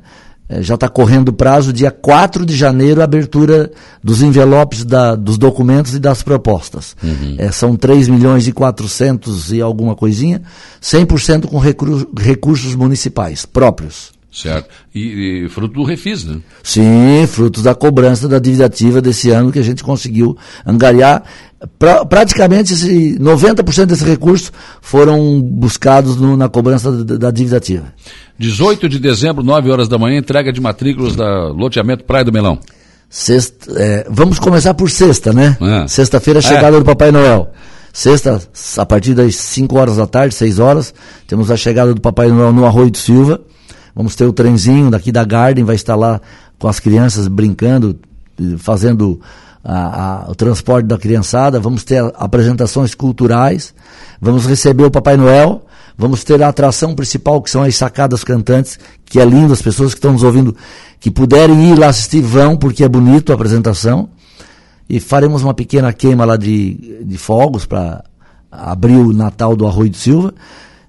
É, 0.50 0.62
já 0.62 0.76
está 0.76 0.90
correndo 0.90 1.30
o 1.30 1.34
prazo, 1.34 1.72
dia 1.72 1.90
4 1.90 2.46
de 2.46 2.56
janeiro, 2.56 3.02
a 3.02 3.06
abertura 3.06 3.72
dos 4.04 4.22
envelopes 4.22 4.84
da, 4.84 5.16
dos 5.16 5.38
documentos 5.38 5.94
e 5.94 6.00
das 6.00 6.22
propostas. 6.22 6.96
Uhum. 7.02 7.36
É, 7.38 7.52
são 7.52 7.76
3 7.76 8.10
milhões 8.10 8.48
e 8.48 8.52
400 8.52 9.54
e 9.54 9.62
alguma 9.62 9.96
coisinha, 9.96 10.42
100% 10.82 11.48
com 11.48 11.58
recursos, 11.60 12.06
recursos 12.18 12.76
municipais 12.76 13.46
próprios. 13.46 14.12
Certo. 14.34 14.68
E, 14.96 15.44
e, 15.46 15.50
fruto 15.50 15.76
do 15.76 15.84
refis, 15.84 16.24
né? 16.26 16.40
Sim, 16.64 17.24
frutos 17.28 17.62
da 17.62 17.76
cobrança 17.76 18.28
da 18.28 18.40
dívida 18.40 18.66
ativa 18.66 19.00
desse 19.00 19.30
ano 19.30 19.52
que 19.52 19.60
a 19.60 19.64
gente 19.64 19.84
conseguiu 19.84 20.36
angariar. 20.66 21.24
Pra, 21.78 22.04
praticamente 22.04 22.74
esse 22.74 23.18
90% 23.20 23.86
desses 23.86 24.04
recursos 24.04 24.52
foram 24.82 25.40
buscados 25.40 26.18
no, 26.18 26.36
na 26.36 26.50
cobrança 26.50 26.92
da, 26.92 27.16
da, 27.16 27.32
dívida 27.32 27.58
ativa. 27.58 27.94
18 28.44 28.90
de 28.90 29.00
dezembro, 29.00 29.42
9 29.42 29.72
horas 29.72 29.88
da 29.88 29.98
manhã, 29.98 30.18
entrega 30.18 30.52
de 30.52 30.60
matrículas 30.60 31.16
da 31.16 31.48
loteamento 31.48 32.04
Praia 32.04 32.26
do 32.26 32.32
Melão. 32.32 32.60
Sexta, 33.10 33.72
é, 33.78 34.06
vamos 34.10 34.38
começar 34.38 34.74
por 34.74 34.90
sexta, 34.90 35.32
né? 35.32 35.56
É. 35.62 35.88
Sexta-feira, 35.88 36.42
chegada 36.42 36.76
é. 36.76 36.80
do 36.80 36.86
Papai 36.86 37.10
Noel. 37.10 37.52
Sexta, 37.94 38.42
a 38.78 38.86
partir 38.86 39.14
das 39.14 39.36
5 39.36 39.78
horas 39.78 39.96
da 39.96 40.06
tarde, 40.06 40.36
6 40.36 40.60
horas, 40.60 40.94
temos 41.26 41.50
a 41.50 41.56
chegada 41.56 41.94
do 41.94 42.02
Papai 42.02 42.28
Noel 42.28 42.52
no 42.52 42.66
Arroio 42.66 42.92
do 42.92 42.98
Silva. 42.98 43.40
Vamos 43.96 44.14
ter 44.14 44.26
o 44.26 44.34
trenzinho 44.34 44.92
daqui 44.92 45.10
da 45.10 45.24
Garden, 45.24 45.64
vai 45.64 45.76
estar 45.76 45.96
lá 45.96 46.20
com 46.60 46.68
as 46.68 46.82
crianças 46.82 47.30
brincando, 47.30 47.98
fazendo 48.58 49.22
a, 49.64 50.26
a, 50.26 50.32
o 50.32 50.36
transporte 50.36 50.86
da 50.86 50.98
criançada. 50.98 51.62
Vamos 51.62 51.86
ter 51.86 52.04
apresentações 52.16 52.94
culturais. 52.94 53.74
Vamos 54.20 54.46
receber 54.46 54.84
o 54.84 54.92
Papai 54.92 55.16
Noel. 55.16 55.64
Vamos 55.98 56.24
ter 56.24 56.42
a 56.42 56.48
atração 56.48 56.96
principal, 56.96 57.42
que 57.42 57.50
são 57.50 57.64
as 57.64 57.76
sacadas 57.76 58.24
cantantes, 58.24 58.80
que 59.06 59.20
é 59.20 59.26
lindo, 59.26 59.54
as 59.54 59.62
pessoas 59.62 59.94
que 59.94 60.00
estão 60.00 60.14
nos 60.14 60.24
ouvindo, 60.24 60.56
que 61.00 61.12
puderem 61.12 61.72
ir 61.72 61.78
lá 61.78 61.88
assistir, 61.88 62.22
vão, 62.22 62.58
porque 62.58 62.84
é 62.84 62.90
bonito 62.90 63.32
a 63.32 63.36
apresentação. 63.36 64.10
E 64.90 65.00
faremos 65.00 65.44
uma 65.44 65.54
pequena 65.54 65.94
queima 65.94 66.26
lá 66.26 66.36
de, 66.36 67.04
de 67.04 67.18
fogos 67.18 67.66
para 67.66 68.04
abrir 68.52 68.96
o 68.96 69.14
Natal 69.14 69.56
do 69.56 69.66
Arroio 69.66 69.90
do 69.90 69.98
Silva. 69.98 70.34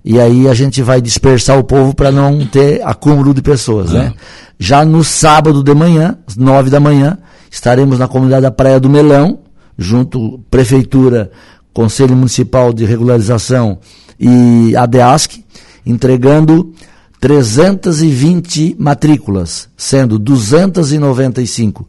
E 0.05 0.21
aí 0.21 0.49
a 0.49 0.55
gente 0.55 0.83
vai 0.83 1.01
dispersar 1.01 1.59
o 1.59 1.65
povo 1.65 1.95
para 1.95 2.13
não 2.13 2.47
ter 2.47 2.83
acúmulo 2.83 3.33
de 3.33 3.41
pessoas, 3.41 3.91
né? 3.91 4.13
Já 4.59 4.85
no 4.85 5.03
sábado 5.03 5.63
de 5.63 5.75
manhã, 5.75 6.19
às 6.27 6.37
nove 6.37 6.69
da 6.69 6.79
manhã, 6.79 7.17
estaremos 7.51 7.99
na 7.99 8.07
comunidade 8.07 8.43
da 8.43 8.51
Praia 8.51 8.79
do 8.79 8.91
Melão, 8.91 9.39
junto 9.79 10.41
Prefeitura, 10.51 11.31
Conselho 11.75 12.17
Municipal 12.17 12.73
de 12.73 12.87
Regularização 12.87 13.79
e 14.19 14.75
ADEASC, 14.77 15.45
entregando 15.85 16.73
320 17.21 18.77
matrículas, 18.79 19.69
sendo 19.77 20.19
295 20.19 21.87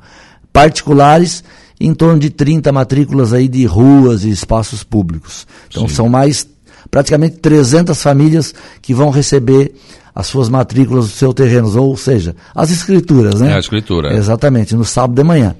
particulares 0.52 1.44
em 1.80 1.94
torno 1.94 2.20
de 2.20 2.30
30 2.30 2.72
matrículas 2.72 3.32
aí 3.34 3.48
de 3.48 3.66
ruas 3.66 4.24
e 4.24 4.30
espaços 4.30 4.84
públicos. 4.84 5.46
Então 5.70 5.88
Sim. 5.88 5.96
são 5.96 6.10
mais 6.10 6.48
praticamente 6.90 7.38
300 7.38 8.02
famílias 8.02 8.54
que 8.82 8.94
vão 8.94 9.10
receber 9.10 9.76
as 10.16 10.28
suas 10.28 10.48
matrículas 10.48 11.06
dos 11.06 11.16
seus 11.16 11.34
terrenos, 11.34 11.76
ou 11.76 11.98
seja, 11.98 12.36
as 12.56 12.72
escrituras, 12.72 13.42
né? 13.42 13.52
É 13.52 13.56
a 13.56 13.60
escritura. 13.60 14.14
Exatamente, 14.16 14.74
no 14.74 14.86
sábado 14.86 15.16
de 15.16 15.24
manhã. 15.24 15.56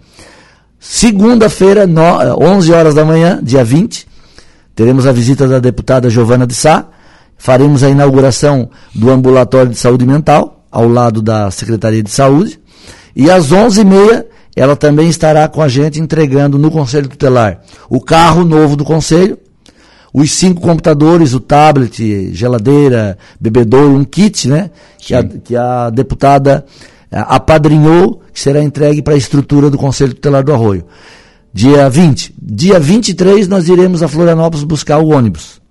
Segunda-feira, 0.80 1.86
11 2.40 2.72
horas 2.72 2.96
da 2.96 3.04
manhã, 3.04 3.40
dia 3.44 3.66
20, 3.66 4.08
teremos 4.76 5.08
a 5.08 5.12
visita 5.12 5.48
da 5.48 5.60
deputada 5.60 6.10
Giovana 6.10 6.46
de 6.46 6.54
Sá, 6.54 6.86
faremos 7.38 7.84
a 7.84 7.90
inauguração 7.90 8.70
do 8.94 9.10
ambulatório 9.10 9.72
de 9.72 9.78
saúde 9.78 10.06
mental, 10.06 10.66
ao 10.72 10.88
lado 10.88 11.22
da 11.22 11.50
Secretaria 11.50 12.04
de 12.04 12.12
Saúde, 12.12 12.60
e 13.16 13.32
às 13.32 13.52
11h30 13.52 14.26
ela 14.56 14.76
também 14.76 15.10
estará 15.10 15.48
com 15.48 15.62
a 15.62 15.68
gente 15.68 16.00
entregando 16.00 16.58
no 16.58 16.72
Conselho 16.72 17.10
Tutelar 17.10 17.60
o 17.90 18.00
carro 18.00 18.46
novo 18.46 18.76
do 18.76 18.86
Conselho, 18.86 19.38
os 20.14 20.32
cinco 20.32 20.62
computadores, 20.62 21.34
o 21.34 21.42
tablet, 21.42 22.34
geladeira, 22.34 23.18
bebedouro, 23.40 23.94
um 23.94 24.06
kit, 24.06 24.48
né? 24.48 24.72
Que 24.98 25.14
a, 25.14 25.24
que 25.24 25.56
a, 25.58 25.90
deputada 25.90 26.66
eh, 27.12 27.22
apadrinhou, 27.28 28.22
que 28.34 28.40
será 28.40 28.64
entregue 28.64 29.02
para 29.02 29.14
a 29.14 29.18
estrutura 29.18 29.70
do 29.70 29.78
Conselho 29.78 30.14
Tutelar 30.14 30.42
do 30.42 30.54
Arroio. 30.54 30.86
Dia 31.56 31.90
20. 31.90 32.36
Dia 32.38 32.78
23 32.82 33.48
nós 33.48 33.70
iremos 33.70 34.04
a 34.04 34.10
Florianópolis 34.10 34.66
buscar 34.66 34.98
o 34.98 35.14
ônibus. 35.16 35.62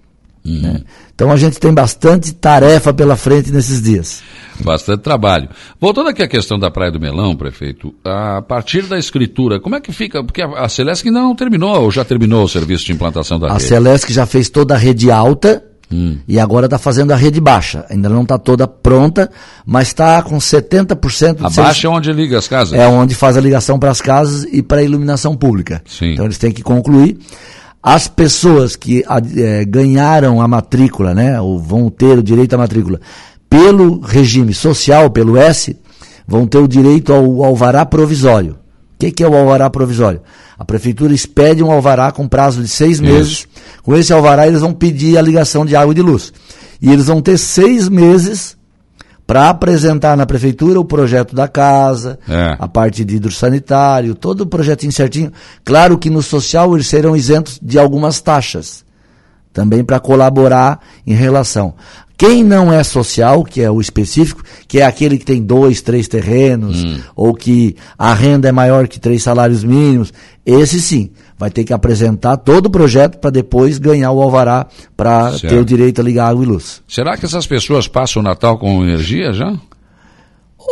Uhum. 0.42 0.62
Né? 0.62 0.80
Então 1.14 1.30
a 1.30 1.36
gente 1.36 1.60
tem 1.60 1.74
bastante 1.74 2.32
tarefa 2.32 2.90
pela 2.94 3.16
frente 3.16 3.52
nesses 3.52 3.82
dias. 3.82 4.22
Bastante 4.64 5.02
trabalho. 5.02 5.50
Voltando 5.78 6.08
aqui 6.08 6.22
à 6.22 6.26
questão 6.26 6.58
da 6.58 6.70
Praia 6.70 6.90
do 6.90 6.98
Melão, 6.98 7.36
prefeito, 7.36 7.94
a 8.02 8.40
partir 8.40 8.86
da 8.86 8.98
escritura, 8.98 9.60
como 9.60 9.76
é 9.76 9.80
que 9.80 9.92
fica? 9.92 10.24
Porque 10.24 10.40
a, 10.40 10.66
Celesc 10.70 11.06
ainda 11.06 11.20
não 11.20 11.36
terminou, 11.36 11.82
ou 11.82 11.90
já 11.90 12.02
terminou 12.02 12.44
o 12.44 12.48
serviço 12.48 12.86
de 12.86 12.92
implantação 12.92 13.38
da 13.38 13.48
a 13.48 13.52
rede? 13.52 13.64
A 13.64 13.68
Celesc 13.68 14.10
já 14.10 14.24
fez 14.24 14.48
toda 14.48 14.72
a 14.72 14.78
rede 14.78 15.10
alta, 15.10 15.62
Hum. 15.92 16.18
E 16.26 16.40
agora 16.40 16.66
está 16.66 16.78
fazendo 16.78 17.12
a 17.12 17.16
rede 17.16 17.40
baixa. 17.40 17.84
Ainda 17.90 18.08
não 18.08 18.22
está 18.22 18.38
toda 18.38 18.66
pronta, 18.66 19.30
mas 19.64 19.88
está 19.88 20.22
com 20.22 20.36
70%. 20.36 21.38
A 21.42 21.50
baixa 21.50 21.86
é 21.86 21.90
onde 21.90 22.12
liga 22.12 22.38
as 22.38 22.48
casas? 22.48 22.78
É 22.78 22.86
onde 22.88 23.14
faz 23.14 23.36
a 23.36 23.40
ligação 23.40 23.78
para 23.78 23.90
as 23.90 24.00
casas 24.00 24.46
e 24.50 24.62
para 24.62 24.80
a 24.80 24.82
iluminação 24.82 25.36
pública. 25.36 25.82
Sim. 25.86 26.12
Então 26.12 26.24
eles 26.24 26.38
têm 26.38 26.52
que 26.52 26.62
concluir. 26.62 27.18
As 27.82 28.08
pessoas 28.08 28.76
que 28.76 29.04
é, 29.36 29.64
ganharam 29.66 30.40
a 30.40 30.48
matrícula, 30.48 31.14
né, 31.14 31.38
ou 31.38 31.58
vão 31.58 31.90
ter 31.90 32.18
o 32.18 32.22
direito 32.22 32.54
à 32.54 32.58
matrícula, 32.58 32.98
pelo 33.48 34.00
regime 34.00 34.54
social, 34.54 35.10
pelo 35.10 35.36
S, 35.36 35.76
vão 36.26 36.46
ter 36.46 36.58
o 36.58 36.66
direito 36.66 37.12
ao 37.12 37.44
alvará 37.44 37.84
provisório. 37.84 38.56
O 38.94 38.98
que, 38.98 39.10
que, 39.10 39.24
é 39.24 39.28
o 39.28 39.34
alvará 39.36 39.68
provisório? 39.68 40.22
A 40.58 40.64
prefeitura 40.64 41.12
expede 41.12 41.62
um 41.62 41.70
alvará 41.70 42.12
com 42.12 42.28
prazo 42.28 42.62
de 42.62 42.68
seis 42.68 43.00
meses. 43.00 43.32
Isso. 43.32 43.46
Com 43.82 43.96
esse 43.96 44.12
alvará, 44.12 44.46
eles 44.46 44.60
vão 44.60 44.72
pedir 44.72 45.18
a 45.18 45.22
ligação 45.22 45.66
de 45.66 45.74
água 45.74 45.92
e 45.92 45.94
de 45.96 46.02
luz. 46.02 46.32
E 46.80 46.90
eles 46.90 47.06
vão 47.06 47.20
ter 47.20 47.36
seis 47.36 47.88
meses 47.88 48.56
para 49.26 49.48
apresentar 49.48 50.16
na 50.16 50.26
prefeitura 50.26 50.78
o 50.78 50.84
projeto 50.84 51.34
da 51.34 51.48
casa, 51.48 52.18
É. 52.28 52.56
a 52.58 52.68
parte 52.68 53.04
de 53.04 53.16
hidrossanitário, 53.16 54.14
todo 54.14 54.42
o 54.42 54.46
projetinho 54.46 54.92
certinho. 54.92 55.32
Claro 55.64 55.98
que 55.98 56.10
no 56.10 56.22
social 56.22 56.74
eles 56.74 56.86
serão 56.86 57.16
isentos 57.16 57.58
de 57.60 57.78
algumas 57.78 58.20
taxas, 58.20 58.84
também 59.52 59.82
para 59.82 59.98
colaborar 59.98 60.78
em 61.06 61.14
relação. 61.14 61.74
Quem 62.16 62.44
não 62.44 62.72
é 62.72 62.82
social, 62.84 63.42
que 63.42 63.60
é 63.60 63.70
o 63.70 63.80
específico, 63.80 64.42
que 64.68 64.80
é 64.80 64.84
aquele 64.84 65.18
que 65.18 65.24
tem 65.24 65.42
dois, 65.42 65.82
três 65.82 66.06
terrenos, 66.06 66.84
ou 67.16 67.34
que 67.34 67.74
a 67.98 68.14
renda 68.14 68.48
é 68.48 68.52
maior 68.52 68.86
que 68.86 69.00
três 69.00 69.22
salários 69.22 69.64
mínimos, 69.64 70.12
esse 70.46 70.80
sim, 70.80 71.10
vai 71.36 71.50
ter 71.50 71.64
que 71.64 71.72
apresentar 71.72 72.36
todo 72.36 72.66
o 72.66 72.70
projeto 72.70 73.18
para 73.18 73.30
depois 73.30 73.78
ganhar 73.78 74.12
o 74.12 74.22
alvará 74.22 74.66
para 74.96 75.32
ter 75.32 75.58
o 75.58 75.64
direito 75.64 76.00
a 76.00 76.04
ligar 76.04 76.28
água 76.28 76.44
e 76.44 76.46
luz. 76.46 76.82
Será 76.86 77.16
que 77.16 77.26
essas 77.26 77.46
pessoas 77.46 77.88
passam 77.88 78.20
o 78.20 78.24
Natal 78.24 78.58
com 78.58 78.84
energia 78.84 79.32
já? 79.32 79.52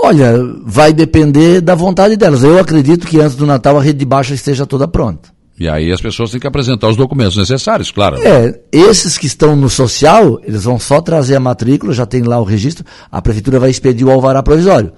Olha, 0.05 0.35
vai 0.65 0.93
depender 0.93 1.61
da 1.61 1.75
vontade 1.75 2.17
delas. 2.17 2.43
Eu 2.43 2.59
acredito 2.59 3.07
que 3.07 3.21
antes 3.21 3.37
do 3.37 3.45
Natal 3.45 3.77
a 3.77 3.83
rede 3.83 3.99
de 3.99 4.05
baixa 4.05 4.33
esteja 4.33 4.65
toda 4.65 4.89
pronta. 4.89 5.32
E 5.63 5.69
aí 5.69 5.93
as 5.93 6.01
pessoas 6.01 6.33
têm 6.33 6.41
que 6.41 6.47
apresentar 6.49 6.89
os 6.89 6.97
documentos 6.97 7.37
necessários, 7.37 7.93
claro. 7.93 8.21
É, 8.21 8.59
esses 8.73 9.17
que 9.17 9.29
estão 9.29 9.55
no 9.55 9.71
social, 9.71 10.41
eles 10.43 10.65
vão 10.65 10.77
só 10.77 11.01
trazer 11.01 11.37
a 11.37 11.41
matrícula, 11.41 11.93
já 11.93 12.05
tem 12.05 12.25
lá 12.25 12.41
o 12.41 12.43
registro, 12.43 12.85
a 13.13 13.23
prefeitura 13.23 13.61
vai 13.61 13.71
expedir 13.71 14.05
o 14.05 14.11
alvará 14.11 14.43
provisório. 14.43 14.93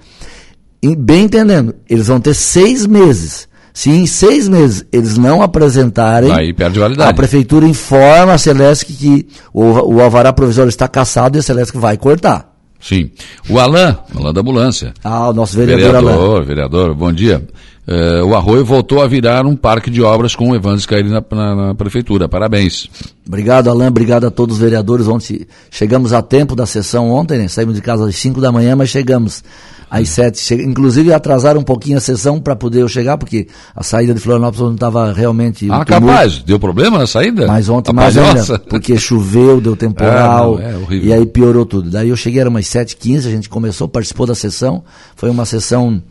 E, 0.81 0.95
bem 0.95 1.25
entendendo, 1.25 1.75
eles 1.87 2.07
vão 2.07 2.19
ter 2.19 2.33
seis 2.33 2.87
meses. 2.87 3.47
Se 3.75 3.91
em 3.91 4.07
seis 4.07 4.47
meses 4.47 4.83
eles 4.91 5.19
não 5.19 5.43
apresentarem, 5.43 6.31
Aí 6.31 6.51
perde 6.51 6.79
validade. 6.79 7.11
a 7.11 7.13
prefeitura 7.13 7.67
informa 7.67 8.33
a 8.33 8.37
Celesc 8.39 8.91
que 8.91 9.27
o, 9.53 9.65
o 9.95 10.01
alvará 10.01 10.33
provisório 10.33 10.69
está 10.69 10.87
cassado 10.87 11.37
e 11.37 11.39
a 11.41 11.43
Celesc 11.43 11.77
vai 11.77 11.95
cortar. 11.95 12.55
Sim. 12.79 13.11
O 13.49 13.59
Alain, 13.59 13.95
Alain 14.15 14.33
da 14.33 14.41
ambulância. 14.41 14.93
Ah, 15.03 15.29
o 15.29 15.33
nosso 15.33 15.55
vereador, 15.55 15.95
Alain. 15.95 16.05
Vereador, 16.05 16.43
vereador, 16.45 16.95
bom 16.95 17.11
dia. 17.13 17.47
Eh, 17.87 18.23
o 18.23 18.35
Arroio 18.35 18.65
voltou 18.65 19.01
a 19.01 19.07
virar 19.07 19.45
um 19.45 19.55
parque 19.55 19.91
de 19.91 20.01
obras 20.01 20.35
com 20.35 20.49
o 20.49 20.55
Evandro 20.55 20.79
Scaili 20.79 21.09
na, 21.09 21.23
na, 21.31 21.55
na 21.55 21.75
prefeitura. 21.75 22.27
Parabéns. 22.27 22.89
Obrigado, 23.27 23.69
Alain. 23.69 23.87
Obrigado 23.87 24.25
a 24.25 24.31
todos 24.31 24.55
os 24.55 24.61
vereadores. 24.61 25.07
Ontem 25.07 25.45
chegamos 25.69 26.11
a 26.11 26.21
tempo 26.21 26.55
da 26.55 26.65
sessão 26.65 27.11
ontem, 27.11 27.37
né? 27.37 27.47
Saímos 27.47 27.75
de 27.75 27.81
casa 27.81 28.07
às 28.07 28.15
5 28.15 28.41
da 28.41 28.51
manhã, 28.51 28.75
mas 28.75 28.89
chegamos 28.89 29.43
às 29.89 30.09
7. 30.09 30.39
Che... 30.39 30.55
Inclusive 30.55 31.13
atrasaram 31.13 31.59
um 31.59 31.63
pouquinho 31.63 31.97
a 31.97 32.01
sessão 32.01 32.39
para 32.39 32.55
poder 32.55 32.81
eu 32.81 32.87
chegar, 32.87 33.19
porque 33.19 33.47
a 33.75 33.83
saída 33.83 34.15
de 34.15 34.19
Florianópolis 34.19 34.65
não 34.65 34.73
estava 34.73 35.13
realmente. 35.13 35.67
Ah, 35.69 35.85
capaz. 35.85 36.39
Deu 36.39 36.59
problema 36.59 36.97
na 36.97 37.05
saída? 37.05 37.45
Mas 37.45 37.69
ontem 37.69 37.91
A 37.91 37.93
mais 37.93 38.15
palhoça? 38.15 38.53
ainda, 38.53 38.65
porque 38.67 38.97
choveu, 38.97 39.61
deu 39.61 39.75
temporal, 39.75 40.57
Ah, 40.57 40.71
não, 40.71 40.91
é 40.91 40.95
e 40.95 41.13
aí 41.13 41.25
piorou 41.27 41.67
tudo. 41.67 41.91
Daí 41.91 42.09
eu 42.09 42.15
cheguei, 42.17 42.41
era 42.41 42.49
umas 42.49 42.65
7h15, 42.65 43.27
a 43.27 43.31
gente 43.31 43.47
começou, 43.47 43.87
participou 43.87 44.25
da 44.25 44.33
sessão, 44.33 44.83
foi 45.15 45.29
uma 45.29 45.45
sessão 45.45 46.01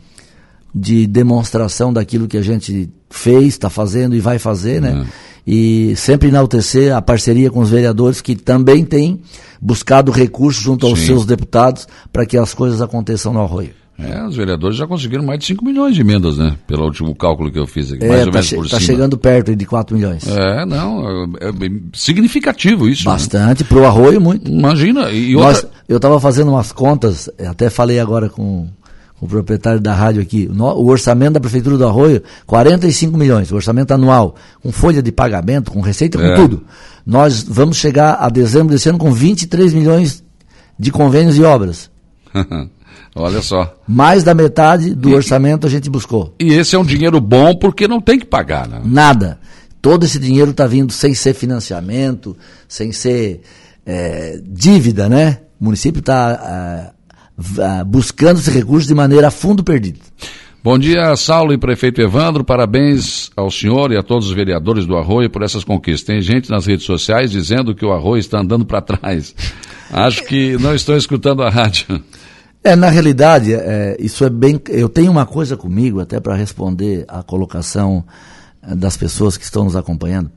de 0.75 1.07
demonstração 1.07 1.93
daquilo 1.93 2.27
que 2.27 2.35
a 2.37 2.41
gente 2.41 2.89
fez, 3.09 3.45
está 3.53 3.69
fazendo 3.69 4.13
e 4.13 4.19
vai 4.19 4.37
fazer, 4.37 4.81
né? 4.81 5.05
E 5.47 5.93
sempre 5.95 6.27
enaltecer 6.27 6.93
a 6.93 7.01
parceria 7.01 7.49
com 7.49 7.61
os 7.61 7.69
vereadores 7.69 8.19
que 8.19 8.35
também 8.35 8.83
têm 8.83 9.21
buscado 9.61 10.11
recursos 10.11 10.61
junto 10.61 10.85
aos 10.85 10.99
Sim. 10.99 11.05
seus 11.05 11.25
deputados 11.25 11.87
para 12.11 12.25
que 12.25 12.37
as 12.37 12.53
coisas 12.53 12.81
aconteçam 12.81 13.31
no 13.31 13.39
arroio. 13.41 13.69
É, 13.97 14.21
os 14.25 14.35
vereadores 14.35 14.75
já 14.75 14.85
conseguiram 14.85 15.23
mais 15.23 15.39
de 15.39 15.45
5 15.45 15.63
milhões 15.63 15.95
de 15.95 16.01
emendas, 16.01 16.37
né? 16.37 16.57
Pelo 16.67 16.83
último 16.83 17.15
cálculo 17.15 17.49
que 17.49 17.57
eu 17.57 17.65
fiz 17.65 17.93
aqui. 17.93 18.05
mais 18.05 18.19
É, 18.19 18.25
ou 18.25 18.31
tá, 18.31 18.31
menos 18.33 18.49
por 18.51 18.63
tá 18.67 18.77
cima. 18.77 18.81
chegando 18.81 19.17
perto 19.17 19.55
de 19.55 19.65
4 19.65 19.95
milhões. 19.95 20.27
É, 20.27 20.65
não, 20.65 21.25
é, 21.39 21.47
é 21.47 21.71
significativo 21.93 22.89
isso. 22.89 23.05
né? 23.05 23.13
Bastante, 23.13 23.63
para 23.63 23.77
o 23.77 23.85
arroio 23.85 24.19
muito. 24.19 24.51
Imagina. 24.51 25.09
E 25.11 25.33
Nós, 25.33 25.63
outra... 25.63 25.69
eu 25.87 25.95
estava 25.95 26.19
fazendo 26.19 26.49
umas 26.51 26.73
contas, 26.73 27.29
até 27.47 27.69
falei 27.69 27.97
agora 27.99 28.27
com 28.27 28.67
o 29.19 29.27
proprietário 29.27 29.79
da 29.79 29.93
rádio 29.93 30.21
aqui. 30.21 30.49
O 30.57 30.87
orçamento 30.87 31.33
da 31.33 31.39
Prefeitura 31.39 31.77
do 31.77 31.85
Arroio, 31.87 32.21
45 32.45 33.17
milhões, 33.17 33.51
o 33.51 33.55
orçamento 33.55 33.93
anual, 33.93 34.35
com 34.61 34.71
folha 34.71 35.01
de 35.01 35.11
pagamento, 35.11 35.71
com 35.71 35.79
receita, 35.81 36.17
com 36.17 36.23
É. 36.25 36.35
tudo. 36.35 36.63
Nós 37.05 37.43
vamos 37.43 37.77
chegar 37.77 38.15
a 38.19 38.29
dezembro 38.29 38.73
desse 38.73 38.89
ano 38.89 38.97
com 38.97 39.11
23 39.11 39.73
milhões 39.73 40.23
de 40.77 40.91
convênios 40.91 41.37
e 41.37 41.43
obras. 41.43 41.89
Olha 43.15 43.41
só. 43.41 43.73
Mais 43.87 44.23
da 44.23 44.33
metade 44.33 44.93
do 44.93 45.13
orçamento 45.13 45.65
a 45.65 45.69
gente 45.69 45.89
buscou. 45.89 46.35
E 46.39 46.51
esse 46.53 46.75
é 46.75 46.79
um 46.79 46.83
dinheiro 46.83 47.21
bom 47.21 47.55
porque 47.55 47.87
não 47.87 48.01
tem 48.01 48.19
que 48.19 48.25
pagar, 48.25 48.67
né? 48.67 48.81
Nada. 48.83 49.39
Todo 49.81 50.03
esse 50.05 50.19
dinheiro 50.19 50.51
está 50.51 50.67
vindo 50.67 50.91
sem 50.91 51.13
ser 51.13 51.33
financiamento, 51.33 52.35
sem 52.67 52.91
ser 52.91 53.41
eh, 53.85 54.41
dívida, 54.45 55.07
né? 55.07 55.37
O 55.61 55.63
município 55.65 55.99
está 56.01 56.91
buscando 57.85 58.39
esse 58.39 58.51
recurso 58.51 58.87
de 58.87 58.93
maneira 58.93 59.27
a 59.27 59.31
fundo 59.31 59.63
perdido. 59.63 59.99
Bom 60.63 60.79
dia, 60.79 61.15
Saulo 61.15 61.53
e 61.53 61.59
prefeito 61.59 62.01
Evandro. 62.01 62.43
Parabéns 62.43 63.29
ao 63.35 63.51
senhor 63.51 63.91
e 63.91 63.97
a 63.97 64.01
todos 64.01 64.29
os 64.29 64.33
vereadores 64.33 64.87
do 64.87 64.97
Arroio 64.97 65.29
por 65.29 65.43
essas 65.43 65.63
conquistas. 65.63 66.07
Tem 66.07 66.21
gente 66.21 66.49
nas 66.49 66.65
redes 66.65 66.85
sociais 66.85 67.29
dizendo 67.29 67.75
que 67.75 67.85
o 67.85 67.91
Arroio 67.91 68.19
está 68.19 68.39
andando 68.39 68.65
para 68.65 68.81
trás. 68.81 69.35
Acho 69.93 70.23
que 70.23 70.57
não 70.57 70.73
estão 70.73 70.97
escutando 70.97 71.43
a 71.43 71.49
rádio. 71.51 72.03
É, 72.63 72.75
na 72.75 72.89
realidade, 72.89 73.53
é, 73.53 73.95
isso 73.99 74.25
é 74.25 74.29
bem. 74.29 74.59
Eu 74.69 74.89
tenho 74.89 75.11
uma 75.11 75.27
coisa 75.27 75.55
comigo, 75.55 75.99
até 75.99 76.19
para 76.19 76.33
responder 76.33 77.05
à 77.07 77.21
colocação 77.21 78.03
eh, 78.63 78.73
das 78.73 78.97
pessoas 78.97 79.37
que 79.37 79.43
estão 79.43 79.65
nos 79.65 79.75
acompanhando. 79.75 80.31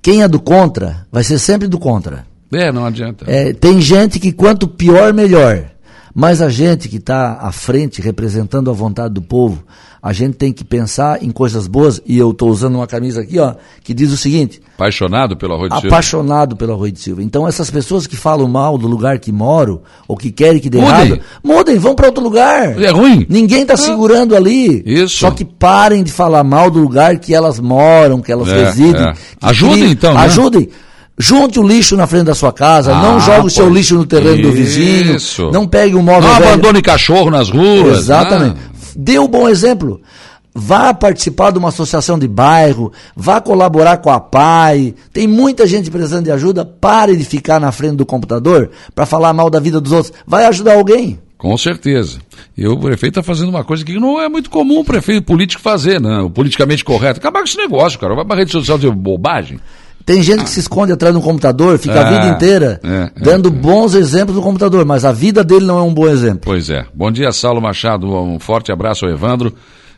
Quem 0.00 0.22
é 0.22 0.28
do 0.28 0.40
contra, 0.40 1.06
vai 1.12 1.22
ser 1.22 1.38
sempre 1.38 1.68
do 1.68 1.78
contra. 1.78 2.24
É, 2.50 2.72
não 2.72 2.86
adianta. 2.86 3.26
É, 3.28 3.52
tem 3.52 3.78
gente 3.78 4.18
que 4.18 4.32
quanto 4.32 4.66
pior, 4.66 5.12
melhor. 5.12 5.75
Mas 6.18 6.40
a 6.40 6.48
gente 6.48 6.88
que 6.88 6.96
está 6.96 7.36
à 7.42 7.52
frente, 7.52 8.00
representando 8.00 8.70
a 8.70 8.72
vontade 8.72 9.12
do 9.12 9.20
povo, 9.20 9.62
a 10.02 10.14
gente 10.14 10.32
tem 10.34 10.50
que 10.50 10.64
pensar 10.64 11.22
em 11.22 11.30
coisas 11.30 11.66
boas. 11.66 12.00
E 12.06 12.16
eu 12.16 12.30
estou 12.30 12.48
usando 12.48 12.76
uma 12.76 12.86
camisa 12.86 13.20
aqui, 13.20 13.38
ó, 13.38 13.54
que 13.84 13.92
diz 13.92 14.10
o 14.10 14.16
seguinte: 14.16 14.62
Apaixonado 14.76 15.36
pelo 15.36 15.52
Arroio 15.52 15.68
do 15.68 15.74
Silva. 15.74 15.88
apaixonado 15.88 16.56
pelo 16.56 16.72
Arroio 16.72 16.90
de 16.92 17.00
Silva. 17.00 17.22
Então 17.22 17.46
essas 17.46 17.70
pessoas 17.70 18.06
que 18.06 18.16
falam 18.16 18.48
mal 18.48 18.78
do 18.78 18.86
lugar 18.88 19.18
que 19.18 19.30
moro, 19.30 19.82
ou 20.08 20.16
que 20.16 20.32
querem 20.32 20.58
que 20.58 20.70
dê 20.70 20.78
Mudem. 20.78 20.94
errado, 20.94 21.20
mudem, 21.44 21.76
vão 21.76 21.94
para 21.94 22.06
outro 22.06 22.24
lugar. 22.24 22.80
É 22.82 22.88
ruim? 22.90 23.26
Ninguém 23.28 23.60
está 23.60 23.76
segurando 23.76 24.34
ali. 24.34 24.82
Isso. 24.86 25.18
Só 25.18 25.30
que 25.30 25.44
parem 25.44 26.02
de 26.02 26.10
falar 26.10 26.42
mal 26.42 26.70
do 26.70 26.78
lugar 26.78 27.18
que 27.18 27.34
elas 27.34 27.60
moram, 27.60 28.22
que 28.22 28.32
elas 28.32 28.48
É, 28.48 28.64
residem. 28.64 29.02
é. 29.02 29.12
Ajudem, 29.42 29.90
então, 29.90 30.14
né? 30.14 30.20
Ajudem. 30.20 30.70
Junte 31.18 31.58
o 31.58 31.66
lixo 31.66 31.96
na 31.96 32.06
frente 32.06 32.24
da 32.24 32.34
sua 32.34 32.52
casa, 32.52 32.94
Ah, 32.94 33.02
não 33.02 33.18
jogue 33.20 33.46
o 33.46 33.50
seu 33.50 33.70
lixo 33.70 33.94
no 33.94 34.04
terreno 34.04 34.42
do 34.42 34.52
vizinho, 34.52 35.16
Isso. 35.16 35.50
não 35.50 35.66
pegue 35.66 35.94
um 35.94 36.02
móvel 36.02 36.28
Não 36.30 36.38
velho. 36.38 36.52
abandone 36.52 36.82
cachorro 36.82 37.30
nas 37.30 37.48
ruas. 37.48 37.98
Exatamente. 38.00 38.56
Ah, 38.62 38.76
Dê 38.94 39.18
um 39.18 39.26
bom 39.28 39.48
exemplo. 39.48 40.00
Vá 40.58 40.94
participar 40.94 41.52
de 41.52 41.58
uma 41.58 41.68
associação 41.68 42.18
de 42.18 42.26
bairro, 42.26 42.90
vá 43.14 43.42
colaborar 43.42 43.98
com 43.98 44.08
a 44.10 44.18
PAI. 44.18 44.94
Tem 45.12 45.26
muita 45.28 45.66
gente 45.66 45.90
precisando 45.90 46.24
de 46.24 46.30
ajuda. 46.30 46.64
Pare 46.64 47.14
de 47.14 47.24
ficar 47.24 47.60
na 47.60 47.70
frente 47.72 47.96
do 47.96 48.06
computador 48.06 48.70
para 48.94 49.04
falar 49.04 49.34
mal 49.34 49.50
da 49.50 49.60
vida 49.60 49.80
dos 49.82 49.92
outros. 49.92 50.14
Vai 50.26 50.44
ajudar 50.46 50.74
alguém. 50.76 51.18
com 51.36 51.54
certeza. 51.58 52.18
E 52.56 52.66
o 52.66 52.78
prefeito 52.78 53.18
está 53.18 53.22
fazendo 53.22 53.50
uma 53.50 53.62
coisa 53.64 53.84
que 53.84 53.98
não 54.00 54.18
é 54.18 54.28
muito 54.30 54.48
comum 54.48 54.80
o 54.80 54.84
prefeito 54.84 55.24
político 55.26 55.60
fazer, 55.60 56.00
né? 56.00 56.20
O 56.20 56.30
politicamente 56.30 56.82
correto. 56.82 57.20
Acabar 57.20 57.40
com 57.40 57.44
esse 57.46 57.58
negócio, 57.58 57.98
cara. 57.98 58.14
Vai 58.14 58.24
pra 58.24 58.36
rede 58.36 58.50
social 58.52 58.78
de 58.78 58.90
bobagem. 58.90 59.60
Tem 60.06 60.22
gente 60.22 60.44
que 60.44 60.50
se 60.50 60.60
esconde 60.60 60.92
atrás 60.92 61.12
de 61.12 61.20
um 61.20 61.22
computador, 61.22 61.76
fica 61.78 62.00
a 62.00 62.08
É, 62.08 62.14
vida 62.14 62.28
inteira 62.36 62.80
é, 62.84 63.10
é, 63.16 63.20
dando 63.20 63.50
bons 63.50 63.92
exemplos 63.94 64.36
no 64.36 64.42
computador, 64.42 64.84
mas 64.84 65.04
a 65.04 65.10
vida 65.10 65.42
dele 65.42 65.66
não 65.66 65.78
é 65.78 65.82
um 65.82 65.92
bom 65.92 66.06
exemplo. 66.08 66.42
Pois 66.44 66.70
é. 66.70 66.86
Bom 66.94 67.10
dia, 67.10 67.32
Saulo 67.32 67.60
Machado. 67.60 68.06
Um 68.06 68.38
forte 68.38 68.70
abraço 68.70 69.04
ao 69.04 69.10
Evandro, 69.10 69.52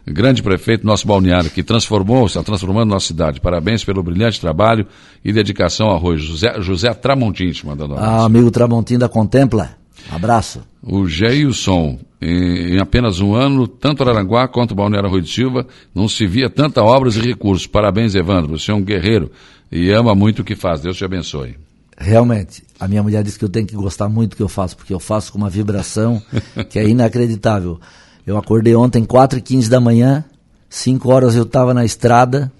grande 0.06 0.42
prefeito 0.42 0.86
nosso 0.86 1.06
balneário, 1.06 1.50
que 1.50 1.62
transformou, 1.62 2.24
está 2.26 2.42
transformando 2.42 2.88
nossa 2.88 3.06
cidade. 3.06 3.38
Parabéns 3.38 3.84
pelo 3.84 4.02
brilhante 4.02 4.40
trabalho 4.40 4.86
e 5.22 5.30
dedicação 5.30 5.88
ao 5.88 5.96
arroz. 5.96 6.22
José, 6.22 6.54
José 6.62 6.94
Tramontim 6.94 7.50
te 7.50 7.66
mandando 7.66 7.92
um 7.92 7.98
Ah, 7.98 8.00
abraço. 8.06 8.24
amigo 8.26 8.50
Tramontim 8.50 8.96
da 8.96 9.10
Contempla, 9.10 9.72
abraço. 10.10 10.62
O 10.82 11.06
Geilson, 11.06 11.98
em, 12.22 12.76
em 12.76 12.80
apenas 12.80 13.20
um 13.20 13.34
ano, 13.34 13.68
tanto 13.68 14.02
Araranguá 14.02 14.48
quanto 14.48 14.74
Balneário 14.74 15.10
Rui 15.10 15.20
de 15.20 15.28
Silva, 15.30 15.66
não 15.94 16.08
se 16.08 16.26
via 16.26 16.48
tanta 16.48 16.82
obras 16.82 17.16
e 17.16 17.20
recursos. 17.20 17.66
Parabéns, 17.66 18.14
Evandro. 18.14 18.58
Você 18.58 18.70
é 18.70 18.74
um 18.74 18.82
guerreiro 18.82 19.30
e 19.70 19.90
ama 19.90 20.14
muito 20.14 20.40
o 20.40 20.44
que 20.44 20.54
faz. 20.54 20.80
Deus 20.80 20.96
te 20.96 21.04
abençoe. 21.04 21.56
Realmente, 21.96 22.62
a 22.78 22.86
minha 22.86 23.02
mulher 23.02 23.24
disse 23.24 23.38
que 23.38 23.44
eu 23.44 23.48
tenho 23.48 23.66
que 23.66 23.74
gostar 23.74 24.08
muito 24.08 24.30
do 24.30 24.36
que 24.36 24.42
eu 24.42 24.48
faço, 24.48 24.76
porque 24.76 24.94
eu 24.94 25.00
faço 25.00 25.32
com 25.32 25.38
uma 25.38 25.50
vibração 25.50 26.22
que 26.70 26.78
é 26.78 26.88
inacreditável. 26.88 27.80
Eu 28.24 28.36
acordei 28.36 28.74
ontem 28.74 29.04
4 29.04 29.38
e 29.38 29.42
15 29.42 29.68
da 29.68 29.80
manhã, 29.80 30.24
5 30.70 31.10
horas 31.10 31.34
eu 31.34 31.42
estava 31.42 31.74
na 31.74 31.84
estrada 31.84 32.52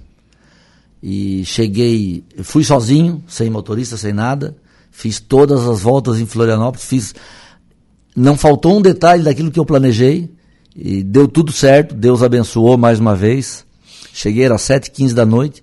e 1.02 1.44
cheguei, 1.44 2.24
fui 2.42 2.64
sozinho, 2.64 3.22
sem 3.28 3.48
motorista, 3.48 3.96
sem 3.96 4.12
nada, 4.12 4.56
fiz 4.90 5.20
todas 5.20 5.68
as 5.68 5.82
voltas 5.82 6.18
em 6.18 6.26
Florianópolis, 6.26 6.84
fiz, 6.86 7.14
não 8.16 8.36
faltou 8.36 8.76
um 8.76 8.82
detalhe 8.82 9.22
daquilo 9.22 9.50
que 9.50 9.60
eu 9.60 9.64
planejei 9.64 10.28
e 10.74 11.02
deu 11.02 11.28
tudo 11.28 11.52
certo, 11.52 11.94
Deus 11.94 12.22
abençoou 12.22 12.76
mais 12.76 12.98
uma 12.98 13.14
vez. 13.14 13.64
Cheguei 14.12 14.46
às 14.46 14.62
7 14.62 14.86
e 14.86 14.90
15 14.90 15.14
da 15.14 15.24
noite, 15.24 15.62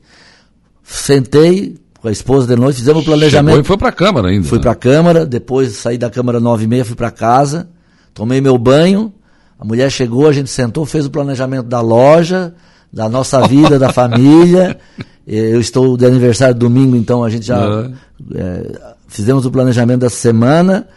sentei 0.85 1.75
com 1.99 2.07
a 2.07 2.11
esposa 2.11 2.47
de 2.47 2.55
noite, 2.55 2.77
fizemos 2.77 3.01
o 3.01 3.05
planejamento. 3.05 3.55
Chegou 3.55 3.61
e 3.61 3.67
foi 3.67 3.77
para 3.77 3.89
a 3.89 3.91
Câmara 3.91 4.29
ainda. 4.29 4.47
Fui 4.47 4.59
né? 4.59 4.61
para 4.61 4.71
a 4.71 4.75
Câmara, 4.75 5.25
depois 5.25 5.73
saí 5.73 5.97
da 5.97 6.09
Câmara 6.09 6.39
nove 6.39 6.65
e 6.65 6.67
meia, 6.67 6.85
fui 6.85 6.95
para 6.95 7.09
casa, 7.09 7.67
tomei 8.13 8.39
meu 8.39 8.57
banho, 8.57 9.11
a 9.59 9.65
mulher 9.65 9.89
chegou, 9.89 10.27
a 10.27 10.31
gente 10.31 10.49
sentou, 10.49 10.85
fez 10.85 11.05
o 11.05 11.09
planejamento 11.09 11.67
da 11.67 11.81
loja, 11.81 12.53
da 12.93 13.09
nossa 13.09 13.47
vida, 13.47 13.79
da 13.79 13.91
família. 13.93 14.77
Eu 15.25 15.59
estou 15.59 15.97
de 15.97 16.05
aniversário 16.05 16.53
domingo, 16.53 16.95
então 16.95 17.23
a 17.23 17.29
gente 17.29 17.47
já 17.47 17.67
uhum. 17.67 17.93
é, 18.35 18.93
fizemos 19.07 19.45
o 19.45 19.51
planejamento 19.51 20.01
dessa 20.01 20.17
semana. 20.17 20.87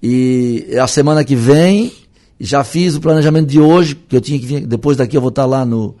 E 0.00 0.76
a 0.80 0.86
semana 0.86 1.24
que 1.24 1.34
vem 1.34 1.92
já 2.38 2.62
fiz 2.62 2.94
o 2.94 3.00
planejamento 3.00 3.48
de 3.48 3.60
hoje, 3.60 3.94
que 3.94 4.16
eu 4.16 4.20
tinha 4.20 4.38
que 4.38 4.46
vir, 4.46 4.66
depois 4.66 4.96
daqui 4.96 5.16
eu 5.16 5.20
vou 5.20 5.30
estar 5.30 5.46
lá 5.46 5.64
no, 5.64 5.96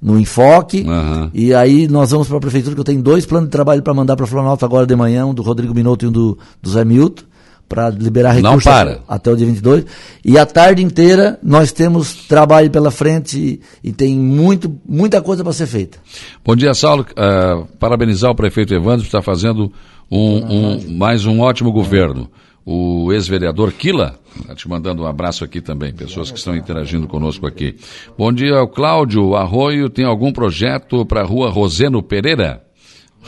no 0.00 0.18
Enfoque. 0.18 0.82
Uhum. 0.82 1.30
E 1.32 1.54
aí 1.54 1.88
nós 1.88 2.10
vamos 2.10 2.28
para 2.28 2.36
a 2.36 2.40
prefeitura, 2.40 2.74
que 2.74 2.80
eu 2.80 2.84
tenho 2.84 3.02
dois 3.02 3.26
planos 3.26 3.48
de 3.48 3.52
trabalho 3.52 3.82
para 3.82 3.94
mandar 3.94 4.16
para 4.16 4.26
Florianópolis 4.26 4.62
agora 4.62 4.86
de 4.86 4.96
manhã, 4.96 5.26
um 5.26 5.34
do 5.34 5.42
Rodrigo 5.42 5.74
Minotto 5.74 6.04
e 6.04 6.08
um 6.08 6.12
do, 6.12 6.38
do 6.62 6.70
Zé 6.70 6.84
Milton, 6.84 7.24
para 7.68 7.90
liberar 7.90 8.32
recursos 8.32 8.64
Não 8.64 8.72
para. 8.72 9.00
até 9.08 9.30
o 9.30 9.36
dia 9.36 9.46
22. 9.46 9.84
E 10.24 10.38
a 10.38 10.46
tarde 10.46 10.82
inteira 10.82 11.38
nós 11.42 11.72
temos 11.72 12.26
trabalho 12.26 12.70
pela 12.70 12.90
frente 12.90 13.38
e, 13.38 13.88
e 13.88 13.92
tem 13.92 14.16
muito, 14.16 14.72
muita 14.88 15.20
coisa 15.20 15.42
para 15.42 15.52
ser 15.52 15.66
feita. 15.66 15.98
Bom 16.44 16.54
dia, 16.54 16.72
Saulo. 16.74 17.04
Uh, 17.10 17.66
parabenizar 17.78 18.30
o 18.30 18.34
prefeito 18.34 18.72
Evandro 18.72 19.00
por 19.00 19.06
estar 19.06 19.22
fazendo 19.22 19.72
um, 20.10 20.36
um, 20.36 20.96
mais 20.96 21.26
um 21.26 21.40
ótimo 21.40 21.72
governo 21.72 22.30
o 22.66 23.12
ex-vereador 23.12 23.72
Quila, 23.72 24.18
tá 24.44 24.52
te 24.52 24.68
mandando 24.68 25.04
um 25.04 25.06
abraço 25.06 25.44
aqui 25.44 25.60
também, 25.60 25.94
pessoas 25.94 26.32
que 26.32 26.38
estão 26.38 26.56
interagindo 26.56 27.06
conosco 27.06 27.46
aqui. 27.46 27.76
Bom 28.18 28.32
dia, 28.32 28.66
Cláudio 28.66 29.36
Arroio, 29.36 29.88
tem 29.88 30.04
algum 30.04 30.32
projeto 30.32 31.06
para 31.06 31.20
a 31.20 31.24
rua 31.24 31.48
Roseno 31.48 32.02
Pereira? 32.02 32.60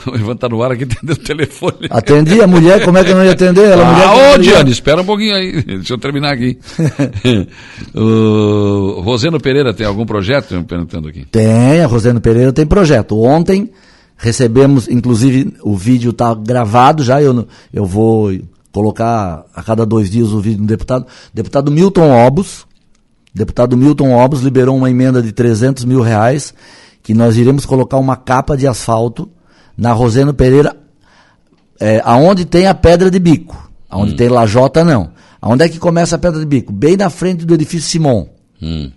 O 0.07 0.15
Ivan 0.15 0.37
tá 0.37 0.49
no 0.49 0.61
ar 0.63 0.73
aqui, 0.73 0.83
atendeu 0.91 1.15
o 1.15 1.19
telefone. 1.19 1.87
Atendi 1.89 2.41
a 2.41 2.47
mulher, 2.49 2.85
como 2.85 2.99
é 2.99 3.05
que 3.05 3.11
eu 3.11 3.17
não 3.17 3.25
ia 3.25 3.33
atender? 3.33 3.71
Ela, 3.71 3.87
ah, 3.87 4.35
ô, 4.35 4.39
Diane, 4.39 4.73
espera 4.73 5.03
um 5.03 5.05
pouquinho 5.05 5.35
aí, 5.35 5.63
deixa 5.63 5.95
eu 5.95 5.99
terminar 5.99 6.33
aqui. 6.33 6.59
o 7.95 9.01
Roseno 9.03 9.41
Pereira 9.41 9.73
tem 9.73 9.87
algum 9.87 10.05
projeto? 10.05 10.55
Eu 10.55 10.65
perguntando 10.65 11.09
aqui. 11.09 11.27
Tem, 11.27 11.81
a 11.81 11.87
Roseno 11.87 12.21
Pereira 12.21 12.53
tem 12.53 12.67
projeto. 12.67 13.21
Ontem 13.21 13.71
recebemos, 14.17 14.89
inclusive 14.89 15.55
o 15.63 15.77
vídeo 15.77 16.11
está 16.11 16.35
gravado 16.35 17.05
já, 17.05 17.23
eu, 17.23 17.47
eu 17.73 17.87
vou 17.87 18.33
colocar 18.79 19.45
a 19.53 19.61
cada 19.61 19.85
dois 19.85 20.09
dias 20.09 20.29
o 20.29 20.41
vídeo 20.41 20.61
do 20.61 20.67
deputado. 20.67 21.05
Deputado 21.35 21.69
Milton 21.69 22.13
Obos, 22.13 22.65
deputado 23.35 23.77
Milton 23.77 24.13
Obos 24.13 24.41
liberou 24.41 24.77
uma 24.77 24.89
emenda 24.89 25.21
de 25.21 25.33
300 25.33 25.85
mil 25.85 26.01
reais 26.01 26.55
que 27.03 27.13
nós 27.13 27.37
iremos 27.37 27.67
colocar 27.67 27.97
uma 27.97 28.15
capa 28.15 28.57
de 28.57 28.69
asfalto 28.69 29.29
na 29.77 29.93
Roseno 29.93 30.33
Pereira, 30.33 30.77
é, 31.81 32.01
aonde 32.05 32.45
tem 32.45 32.69
a 32.69 32.75
pedra 32.75 33.11
de 33.11 33.19
bico, 33.19 33.71
aonde 33.91 34.13
hum. 34.13 34.17
tem 34.17 34.29
lajota 34.29 34.85
não. 34.85 35.11
Aonde 35.41 35.65
é 35.65 35.69
que 35.69 35.79
começa 35.81 36.15
a 36.15 36.19
pedra 36.19 36.39
de 36.39 36.47
bico? 36.47 36.73
Bem 36.73 36.97
na 36.97 37.11
frente 37.11 37.45
do 37.45 37.55
edifício 37.55 37.89
Simon. 37.89 38.29
Hum. 38.63 38.93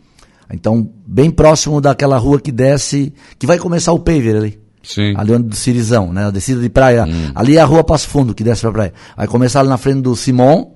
Então, 0.54 0.88
bem 1.08 1.32
próximo 1.32 1.82
daquela 1.82 2.18
rua 2.18 2.40
que 2.40 2.52
desce, 2.52 3.14
que 3.40 3.48
vai 3.48 3.58
começar 3.58 3.94
o 3.94 4.00
paver 4.00 4.36
ali. 4.36 4.60
Sim. 4.84 5.14
Ali 5.16 5.34
onde 5.34 5.48
do 5.48 5.56
Cirizão, 5.56 6.12
né? 6.12 6.28
A 6.28 6.32
descida 6.32 6.60
de 6.60 6.70
praia. 6.70 7.06
Hum. 7.06 7.32
Ali 7.36 7.58
é 7.58 7.62
a 7.62 7.66
rua 7.66 7.84
Passo 7.84 8.08
Fundo 8.08 8.34
que 8.34 8.44
desce 8.44 8.62
pra 8.62 8.72
praia. 8.72 8.94
Vai 9.16 9.28
começar 9.28 9.60
ali 9.60 9.70
na 9.70 9.78
frente 9.78 10.02
do 10.02 10.16
Simon, 10.16 10.72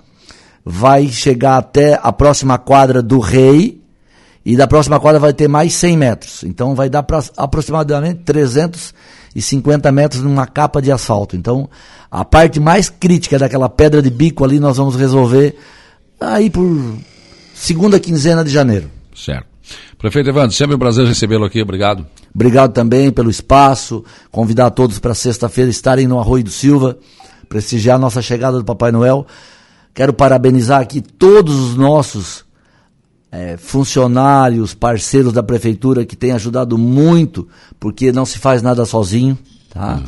vai 0.64 1.08
chegar 1.08 1.58
até 1.58 2.00
a 2.02 2.12
próxima 2.12 2.58
quadra 2.58 3.02
do 3.02 3.20
Rei, 3.20 3.82
e 4.46 4.56
da 4.56 4.68
próxima 4.68 5.00
quadra 5.00 5.20
vai 5.20 5.34
ter 5.34 5.48
mais 5.48 5.74
100 5.74 5.98
metros. 5.98 6.44
Então 6.44 6.76
vai 6.76 6.88
dar 6.88 7.02
pra, 7.02 7.24
aproximadamente 7.36 8.22
350 8.24 9.92
metros 9.92 10.22
numa 10.22 10.46
capa 10.46 10.80
de 10.80 10.92
asfalto. 10.92 11.36
Então, 11.36 11.68
a 12.12 12.24
parte 12.24 12.60
mais 12.60 12.88
crítica 12.88 13.40
daquela 13.40 13.68
pedra 13.68 14.04
de 14.04 14.10
bico 14.12 14.46
ali 14.46 14.60
nós 14.60 14.78
vamos 14.78 14.96
resolver 14.96 15.58
aí 16.22 16.52
por 16.52 16.96
segunda 17.56 18.00
quinzena 18.00 18.44
de 18.44 18.52
janeiro. 18.52 18.90
Certo. 19.16 19.48
Prefeito 19.98 20.30
Evandro, 20.30 20.52
sempre 20.52 20.76
um 20.76 20.80
prazer 20.80 21.06
recebê-lo 21.06 21.46
aqui, 21.46 21.62
obrigado. 21.62 22.06
Obrigado 22.34 22.74
também 22.74 23.12
pelo 23.12 23.30
espaço, 23.30 24.04
convidar 24.32 24.70
todos 24.72 25.00
para 25.00 25.14
sexta-feira 25.14 25.70
estarem 25.70 26.08
no 26.08 26.20
Arroio 26.20 26.44
do 26.44 26.50
Silva, 26.52 26.98
prestigiar 27.48 27.96
a 27.96 28.00
nossa 28.00 28.22
chegada 28.22 28.58
do 28.58 28.66
Papai 28.66 28.92
Noel. 28.92 29.26
Quero 29.94 30.14
parabenizar 30.14 30.82
aqui 30.82 31.02
todos 31.02 31.56
os 31.56 31.76
nossos 31.76 32.46
é, 33.32 33.58
funcionários, 33.58 34.74
parceiros 34.74 35.34
da 35.34 35.42
prefeitura 35.42 36.06
que 36.06 36.16
têm 36.16 36.32
ajudado 36.32 36.78
muito, 36.78 37.48
porque 37.80 38.12
não 38.12 38.26
se 38.26 38.38
faz 38.38 38.62
nada 38.62 38.86
sozinho, 38.86 39.38
tá? 39.70 39.96
Uhum. 39.96 40.04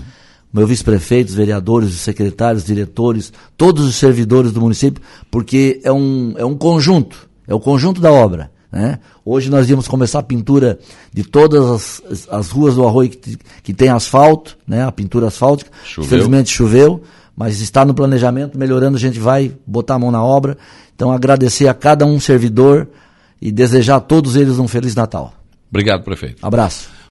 Meu 0.53 0.65
vice-prefeito, 0.65 1.33
vereadores, 1.33 1.93
secretários, 1.95 2.65
diretores, 2.65 3.33
todos 3.57 3.85
os 3.85 3.95
servidores 3.95 4.51
do 4.51 4.61
município, 4.61 5.03
porque 5.29 5.79
é 5.83 5.91
um, 5.91 6.33
é 6.37 6.45
um 6.45 6.55
conjunto, 6.55 7.29
é 7.47 7.53
o 7.53 7.59
conjunto 7.59 7.99
da 7.99 8.11
obra. 8.11 8.49
Né? 8.71 8.99
Hoje 9.23 9.49
nós 9.49 9.69
íamos 9.69 9.87
começar 9.87 10.19
a 10.19 10.23
pintura 10.23 10.77
de 11.13 11.23
todas 11.23 12.01
as, 12.09 12.27
as 12.29 12.49
ruas 12.49 12.75
do 12.75 12.85
Arroio 12.85 13.09
que, 13.09 13.37
que 13.63 13.73
tem 13.73 13.89
asfalto, 13.89 14.57
né? 14.67 14.85
a 14.85 14.91
pintura 14.91 15.27
asfáltica. 15.27 15.71
Choveu. 15.83 16.05
Infelizmente 16.05 16.49
choveu, 16.49 17.01
mas 17.35 17.61
está 17.61 17.85
no 17.85 17.93
planejamento, 17.93 18.57
melhorando, 18.57 18.97
a 18.97 18.99
gente 18.99 19.19
vai 19.19 19.53
botar 19.65 19.95
a 19.95 19.99
mão 19.99 20.11
na 20.11 20.23
obra. 20.23 20.57
Então 20.95 21.11
agradecer 21.11 21.67
a 21.67 21.73
cada 21.73 22.05
um 22.05 22.19
servidor 22.19 22.87
e 23.41 23.51
desejar 23.51 23.97
a 23.97 24.01
todos 24.01 24.35
eles 24.35 24.59
um 24.59 24.67
Feliz 24.67 24.95
Natal. 24.95 25.33
Obrigado, 25.69 26.03
prefeito. 26.03 26.45
Abraço. 26.45 26.96